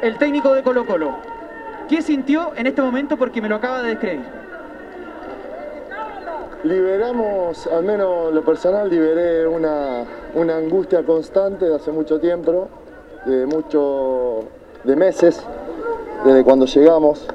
el 0.02 0.17
técnico 0.17 0.54
de 0.54 0.63
Colo 0.63 0.86
Colo. 0.86 1.15
¿Qué 1.88 2.02
sintió 2.02 2.54
en 2.56 2.67
este 2.67 2.82
momento? 2.82 3.17
Porque 3.17 3.41
me 3.41 3.50
lo 3.50 3.56
acaba 3.56 3.82
de 3.82 3.89
describir. 3.89 4.26
Liberamos, 6.63 7.67
al 7.67 7.84
menos 7.84 8.34
lo 8.34 8.44
personal, 8.44 8.89
liberé 8.89 9.48
una, 9.48 10.06
una 10.36 10.58
angustia 10.58 11.04
constante 11.04 11.65
de 11.65 11.76
hace 11.76 11.91
mucho 11.91 12.20
tiempo, 12.20 12.67
de 13.26 13.46
mucho, 13.46 14.39
de 14.84 14.96
meses, 14.96 15.41
desde 16.26 16.44
cuando 16.44 16.65
llegamos. 16.65 17.28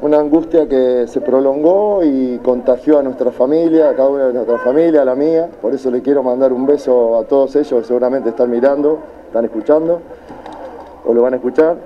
Una 0.00 0.18
angustia 0.18 0.68
que 0.68 1.06
se 1.08 1.20
prolongó 1.20 2.04
y 2.04 2.38
contagió 2.38 3.00
a 3.00 3.02
nuestra 3.02 3.32
familia, 3.32 3.90
a 3.90 3.94
cada 3.94 4.08
una 4.10 4.26
de 4.28 4.32
nuestra 4.32 4.58
familia, 4.58 5.02
a 5.02 5.04
la 5.04 5.16
mía. 5.16 5.48
Por 5.60 5.74
eso 5.74 5.90
le 5.90 6.02
quiero 6.02 6.22
mandar 6.22 6.52
un 6.52 6.66
beso 6.66 7.18
a 7.18 7.24
todos 7.24 7.56
ellos 7.56 7.80
que 7.80 7.84
seguramente 7.84 8.28
están 8.28 8.48
mirando, 8.48 9.00
están 9.26 9.44
escuchando 9.44 10.00
o 11.04 11.14
lo 11.14 11.22
van 11.22 11.32
a 11.32 11.36
escuchar, 11.36 11.76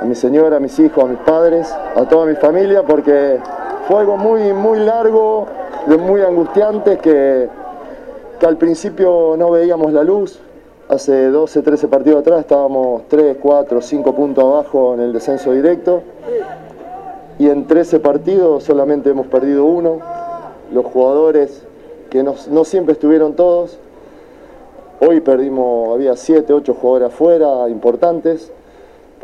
a 0.00 0.04
mi 0.04 0.14
señora, 0.14 0.56
a 0.56 0.60
mis 0.60 0.76
hijos, 0.80 1.04
a 1.04 1.06
mis 1.06 1.18
padres, 1.20 1.72
a 1.94 2.04
toda 2.08 2.26
mi 2.26 2.34
familia, 2.34 2.82
porque 2.82 3.38
fue 3.86 4.00
algo 4.00 4.16
muy, 4.16 4.52
muy 4.52 4.80
largo, 4.80 5.46
muy 5.86 6.20
angustiante, 6.22 6.98
que, 6.98 7.48
que 8.38 8.46
al 8.46 8.56
principio 8.56 9.34
no 9.36 9.50
veíamos 9.50 9.92
la 9.92 10.04
luz. 10.04 10.40
Hace 10.88 11.30
12, 11.30 11.62
13 11.62 11.88
partidos 11.88 12.20
atrás 12.20 12.40
estábamos 12.40 13.02
3, 13.08 13.38
4, 13.40 13.80
5 13.80 14.14
puntos 14.14 14.44
abajo 14.44 14.94
en 14.94 15.00
el 15.00 15.12
descenso 15.12 15.52
directo. 15.52 16.02
Y 17.38 17.48
en 17.48 17.66
13 17.66 18.00
partidos 18.00 18.64
solamente 18.64 19.10
hemos 19.10 19.26
perdido 19.26 19.64
uno. 19.64 19.98
Los 20.72 20.84
jugadores, 20.86 21.64
que 22.10 22.22
no, 22.22 22.64
siempre 22.64 22.92
estuvieron 22.92 23.34
todos, 23.34 23.78
Hoy 24.98 25.20
perdimos, 25.20 25.94
había 25.94 26.16
siete, 26.16 26.54
ocho 26.54 26.72
jugadores 26.72 27.08
afuera 27.08 27.68
importantes 27.68 28.50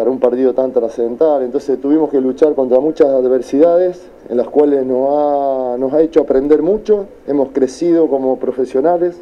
un 0.08 0.18
partido 0.18 0.54
tan 0.54 0.72
trascendental, 0.72 1.42
entonces 1.42 1.80
tuvimos 1.80 2.10
que 2.10 2.20
luchar 2.20 2.54
contra 2.54 2.80
muchas 2.80 3.08
adversidades 3.08 4.08
en 4.28 4.36
las 4.36 4.48
cuales 4.48 4.84
nos 4.86 5.08
ha, 5.10 5.76
nos 5.78 5.92
ha 5.92 6.00
hecho 6.00 6.20
aprender 6.20 6.62
mucho, 6.62 7.06
hemos 7.26 7.50
crecido 7.50 8.08
como 8.08 8.38
profesionales, 8.38 9.20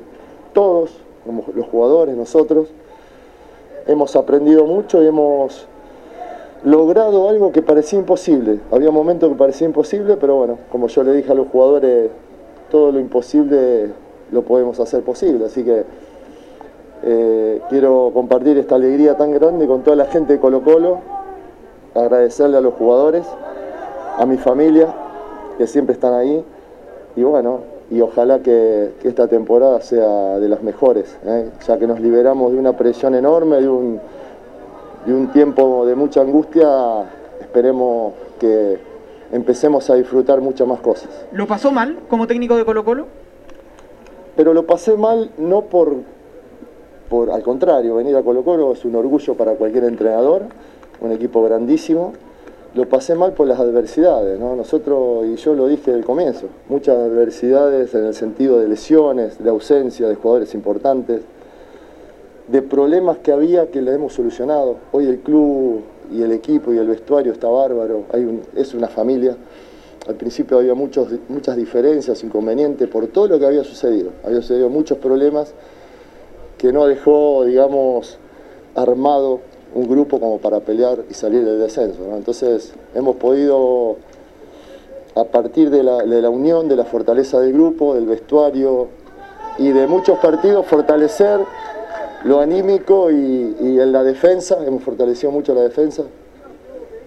todos, 0.53 0.91
como 1.25 1.45
los 1.55 1.67
jugadores, 1.67 2.17
nosotros, 2.17 2.69
hemos 3.87 4.15
aprendido 4.17 4.67
mucho 4.67 5.03
y 5.03 5.07
hemos 5.07 5.67
logrado 6.65 7.29
algo 7.29 7.53
que 7.53 7.63
parecía 7.63 7.99
imposible. 7.99 8.61
Había 8.71 8.91
momentos 8.91 9.31
que 9.31 9.37
parecía 9.37 9.67
imposible, 9.67 10.17
pero 10.17 10.37
bueno, 10.37 10.59
como 10.71 10.89
yo 10.89 11.03
le 11.03 11.13
dije 11.13 11.33
a 11.33 11.35
los 11.35 11.49
jugadores, 11.49 12.11
todo 12.71 12.93
lo 12.93 13.01
imposible 13.01 13.91
lo 14.31 14.43
podemos 14.43 14.79
hacer 14.81 15.03
posible. 15.03 15.47
Así 15.47 15.65
que 15.65 15.85
eh, 17.03 17.61
quiero 17.69 18.11
compartir 18.13 18.59
esta 18.59 18.75
alegría 18.75 19.17
tan 19.17 19.33
grande 19.33 19.67
con 19.67 19.83
toda 19.83 19.97
la 19.97 20.07
gente 20.07 20.35
de 20.35 20.39
Colo 20.41 20.63
Colo, 20.63 20.99
agradecerle 21.95 22.59
a 22.59 22.61
los 22.61 22.75
jugadores, 22.75 23.27
a 24.19 24.27
mi 24.27 24.37
familia, 24.37 24.89
que 25.59 25.67
siempre 25.67 25.95
están 25.95 26.15
ahí, 26.15 26.45
y 27.17 27.23
bueno, 27.23 27.61
y 27.91 28.01
ojalá 28.01 28.41
que, 28.41 28.93
que 29.01 29.09
esta 29.09 29.27
temporada 29.27 29.81
sea 29.81 30.39
de 30.39 30.49
las 30.49 30.63
mejores, 30.63 31.17
¿eh? 31.25 31.51
ya 31.67 31.79
que 31.79 31.87
nos 31.87 32.01
liberamos 32.01 32.53
de 32.53 32.59
una 32.59 32.77
presión 32.77 33.15
enorme, 33.15 33.61
de 33.61 33.69
un, 33.69 34.01
de 35.07 35.15
un 35.15 35.29
tiempo 35.33 35.87
de 35.87 35.95
mucha 35.95 36.21
angustia, 36.21 36.69
esperemos 37.41 38.13
que 38.39 38.79
empecemos 39.33 39.89
a 39.91 39.95
disfrutar 39.95 40.41
muchas 40.41 40.69
más 40.69 40.81
cosas. 40.81 41.09
¿Lo 41.33 41.47
pasó 41.47 41.73
mal 41.73 41.99
como 42.09 42.27
técnico 42.27 42.57
de 42.57 42.65
Colo 42.65 42.85
Colo? 42.85 43.07
Pero 44.37 44.55
lo 44.55 44.67
pasé 44.67 44.97
mal 44.97 45.33
no 45.39 45.63
por, 45.63 45.95
al 47.11 47.43
contrario, 47.43 47.97
venir 47.97 48.15
a 48.17 48.23
Colo 48.23 48.45
Colo 48.45 48.73
es 48.73 48.85
un 48.85 48.95
orgullo 48.95 49.35
para 49.35 49.55
cualquier 49.55 49.85
entrenador, 49.85 50.43
un 51.01 51.13
equipo 51.13 51.43
grandísimo. 51.43 52.13
Lo 52.75 52.89
pasé 52.89 53.17
mal 53.17 53.33
por 53.33 53.49
las 53.49 53.59
adversidades, 53.59 54.39
¿no? 54.39 54.55
Nosotros, 54.55 55.27
y 55.27 55.35
yo 55.35 55.55
lo 55.55 55.67
dije 55.67 55.91
del 55.91 56.05
comienzo, 56.05 56.47
muchas 56.69 56.97
adversidades 56.97 57.93
en 57.97 58.05
el 58.05 58.15
sentido 58.15 58.61
de 58.61 58.69
lesiones, 58.69 59.43
de 59.43 59.51
ausencia 59.51 60.07
de 60.07 60.15
jugadores 60.15 60.55
importantes, 60.55 61.23
de 62.47 62.63
problemas 62.63 63.19
que 63.19 63.33
había 63.33 63.73
que 63.73 63.83
le 63.83 63.93
hemos 63.93 64.13
solucionado. 64.13 64.77
Hoy 64.93 65.07
el 65.07 65.19
club 65.19 65.83
y 66.13 66.23
el 66.23 66.31
equipo 66.31 66.73
y 66.73 66.79
el 66.79 66.87
vestuario 66.87 67.33
está 67.33 67.49
bárbaro, 67.49 68.05
hay 68.13 68.25
un, 68.25 68.43
es 68.55 68.73
una 68.73 68.87
familia. 68.87 69.37
Al 70.07 70.15
principio 70.15 70.59
había 70.59 70.75
muchos, 70.75 71.09
muchas 71.29 71.57
diferencias, 71.57 72.23
inconvenientes 72.23 72.89
por 72.89 73.09
todo 73.09 73.27
lo 73.27 73.39
que 73.41 73.47
había 73.47 73.65
sucedido. 73.65 74.13
Había 74.25 74.41
sucedido 74.43 74.69
muchos 74.69 74.99
problemas 74.99 75.55
que 76.61 76.75
no 76.75 76.87
dejó, 76.87 77.45
digamos, 77.47 78.19
armado 78.75 79.41
un 79.75 79.89
grupo 79.89 80.21
como 80.21 80.39
para 80.39 80.61
pelear 80.61 81.05
y 81.09 81.15
salir 81.15 81.43
del 81.43 81.59
descenso. 81.59 82.15
Entonces 82.15 82.75
hemos 82.95 83.17
podido, 83.17 83.97
a 85.15 85.25
partir 85.25 85.71
de 85.71 85.83
la, 85.83 86.29
unión, 86.29 86.69
de 86.69 86.77
la 86.77 86.85
fortaleza 86.85 87.41
del 87.41 87.55
grupo, 87.55 87.95
del 87.95 88.05
vestuario 88.05 88.89
y 89.57 89.71
de 89.71 89.87
muchos 89.87 90.19
partidos, 90.19 90.67
fortalecer 90.67 91.41
lo 92.25 92.41
anímico 92.41 93.11
y, 93.11 93.57
y, 93.59 93.81
en 93.81 93.91
la 93.91 94.03
defensa, 94.03 94.59
hemos 94.67 94.83
fortalecido 94.83 95.33
mucho 95.33 95.55
la 95.55 95.63
defensa, 95.63 96.03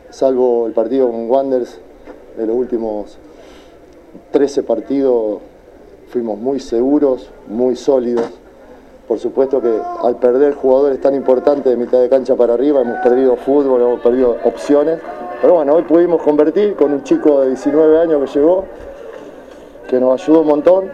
salvo 0.10 0.66
el 0.66 0.74
partido 0.74 1.12
con 1.12 1.30
Wanders 1.30 1.78
de 2.38 2.48
los 2.48 2.56
últimos 2.56 3.20
13 4.32 4.63
partidos, 4.63 5.42
fuimos 6.08 6.39
muy 6.39 6.60
seguros, 6.60 7.30
muy 7.48 7.76
sólidos. 7.76 8.42
Por 9.08 9.20
supuesto 9.20 9.62
que 9.62 9.80
al 10.02 10.16
perder 10.16 10.54
jugadores 10.56 11.02
tan 11.02 11.13
importantes 11.13 11.66
de 11.66 11.78
mitad 11.78 12.00
de 12.00 12.08
cancha 12.08 12.36
para 12.36 12.54
arriba, 12.54 12.82
hemos 12.82 13.00
perdido 13.00 13.36
fútbol, 13.36 13.82
hemos 13.82 14.00
perdido 14.00 14.38
opciones. 14.46 15.00
Pero 15.42 15.56
bueno, 15.56 15.76
hoy 15.76 15.84
pudimos 15.84 16.22
convertir 16.22 16.76
con 16.76 16.94
un 16.94 17.04
chico 17.04 17.42
de 17.42 17.50
19 17.50 18.00
años 18.00 18.22
que 18.22 18.39
llegó, 18.39 18.63
que 19.89 20.00
nos 20.00 20.22
ayudó 20.22 20.42
un 20.42 20.48
montón. 20.48 20.89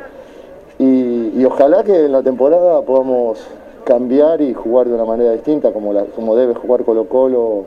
Y, 0.79 1.43
ojalá 1.45 1.83
que 1.83 2.05
en 2.05 2.11
la 2.11 2.23
temporada 2.23 2.81
podamos 2.81 3.39
cambiar 3.83 4.41
y 4.41 4.53
jugar 4.53 4.87
de 4.87 4.95
una 4.95 5.05
manera 5.05 5.31
distinta, 5.33 5.71
como, 5.71 5.93
como 6.15 6.35
debe 6.35 6.55
jugar 6.55 6.83
Colo 6.83 7.07
Colo, 7.07 7.65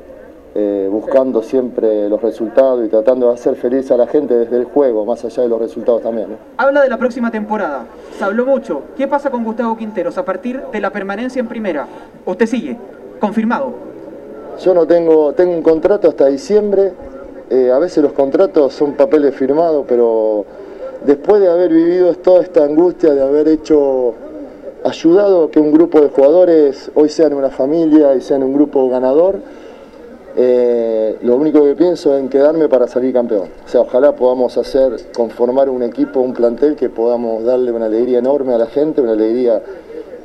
eh, 0.55 0.89
buscando 0.91 1.43
siempre 1.43 2.09
los 2.11 2.21
resultados 2.21 2.85
y 2.85 2.89
tratando 2.89 3.29
de 3.29 3.35
hacer 3.35 3.57
feliz 3.57 3.91
a 3.91 3.97
la 3.97 4.07
gente 4.07 4.35
desde 4.35 4.57
el 4.57 4.65
juego, 4.65 5.07
más 5.07 5.25
allá 5.25 5.43
de 5.43 5.49
los 5.49 5.61
resultados 5.61 6.03
también. 6.03 6.37
Habla 6.59 6.83
de 6.83 6.91
la 6.91 6.99
próxima 6.99 7.31
temporada, 7.31 7.87
se 8.19 8.25
habló 8.25 8.45
mucho. 8.45 8.83
¿Qué 8.97 9.09
pasa 9.09 9.31
con 9.31 9.45
Gustavo 9.45 9.77
Quinteros 9.77 10.19
a 10.19 10.25
partir 10.25 10.61
de 10.71 10.81
la 10.81 10.91
permanencia 10.91 11.41
en 11.41 11.49
primera? 11.49 11.87
¿Usted 12.27 12.47
sigue? 12.47 12.77
¿Confirmado? 13.19 13.73
Yo 14.63 14.75
no 14.75 14.87
tengo, 14.87 15.33
tengo 15.33 15.53
un 15.53 15.63
contrato 15.63 16.09
hasta 16.09 16.27
diciembre, 16.27 16.93
eh, 17.49 17.71
a 17.71 17.79
veces 17.79 18.03
los 18.03 18.13
contratos 18.13 18.75
son 18.75 18.93
papeles 18.93 19.35
firmados, 19.35 19.85
pero 19.89 20.45
después 21.05 21.41
de 21.41 21.51
haber 21.51 21.73
vivido 21.73 22.15
toda 22.15 22.43
esta 22.43 22.65
angustia, 22.65 23.15
de 23.15 23.23
haber 23.23 23.49
hecho 23.49 24.15
ayudado 24.85 25.45
a 25.45 25.51
que 25.51 25.61
un 25.61 25.73
grupo 25.73 26.01
de 26.01 26.09
jugadores 26.09 26.91
hoy 26.95 27.09
sean 27.09 27.33
una 27.33 27.51
familia 27.51 28.15
y 28.15 28.21
sean 28.21 28.43
un 28.43 28.53
grupo 28.55 28.89
ganador, 28.89 29.41
eh, 30.37 31.19
lo 31.23 31.37
único 31.37 31.63
que 31.65 31.75
pienso 31.75 32.15
es 32.15 32.21
en 32.21 32.29
quedarme 32.29 32.69
para 32.69 32.87
salir 32.89 33.13
campeón. 33.13 33.49
O 33.65 33.69
sea, 33.69 33.83
ojalá 33.83 34.13
podamos 34.15 34.57
hacer, 34.57 35.13
conformar 35.15 35.69
un 35.69 35.83
equipo, 35.83 36.21
un 36.21 36.33
plantel 36.33 36.77
que 36.77 36.89
podamos 36.89 37.45
darle 37.45 37.73
una 37.73 37.87
alegría 37.87 38.19
enorme 38.19 38.55
a 38.55 38.59
la 38.59 38.67
gente, 38.67 39.01
una 39.01 39.13
alegría 39.13 39.63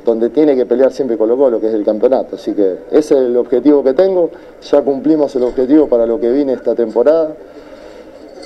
donde 0.04 0.30
tiene 0.30 0.56
que 0.56 0.64
pelear 0.64 0.90
siempre 0.92 1.18
Colo 1.18 1.36
Colo, 1.36 1.60
que 1.60 1.68
es 1.68 1.74
el 1.74 1.84
campeonato. 1.84 2.36
Así 2.36 2.54
que 2.54 2.78
ese 2.90 3.14
es 3.14 3.20
el 3.20 3.36
objetivo 3.36 3.84
que 3.84 3.92
tengo, 3.92 4.30
ya 4.62 4.80
cumplimos 4.80 5.34
el 5.36 5.42
objetivo 5.42 5.88
para 5.88 6.06
lo 6.06 6.18
que 6.18 6.30
viene 6.30 6.54
esta 6.54 6.74
temporada. 6.74 7.34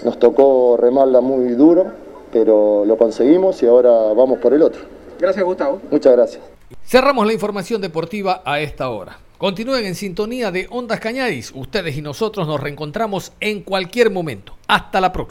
Nos 0.04 0.18
tocó 0.18 0.76
remarla 0.76 1.20
muy 1.20 1.50
duro, 1.50 1.86
pero 2.32 2.84
lo 2.84 2.96
conseguimos 2.96 3.62
y 3.62 3.66
ahora 3.66 3.90
vamos 4.14 4.40
por 4.40 4.52
el 4.52 4.62
otro. 4.62 4.82
Gracias, 5.20 5.44
Gustavo. 5.44 5.80
Muchas 5.90 6.12
gracias. 6.12 6.42
Cerramos 6.84 7.26
la 7.26 7.32
información 7.32 7.80
deportiva 7.80 8.42
a 8.44 8.58
esta 8.58 8.90
hora. 8.90 9.18
Continúen 9.42 9.84
en 9.86 9.96
sintonía 9.96 10.52
de 10.52 10.68
Ondas 10.70 11.00
Cañaris. 11.00 11.50
Ustedes 11.56 11.96
y 11.96 12.00
nosotros 12.00 12.46
nos 12.46 12.60
reencontramos 12.60 13.32
en 13.40 13.62
cualquier 13.62 14.08
momento. 14.08 14.56
Hasta 14.68 15.00
la 15.00 15.12
próxima. 15.12 15.30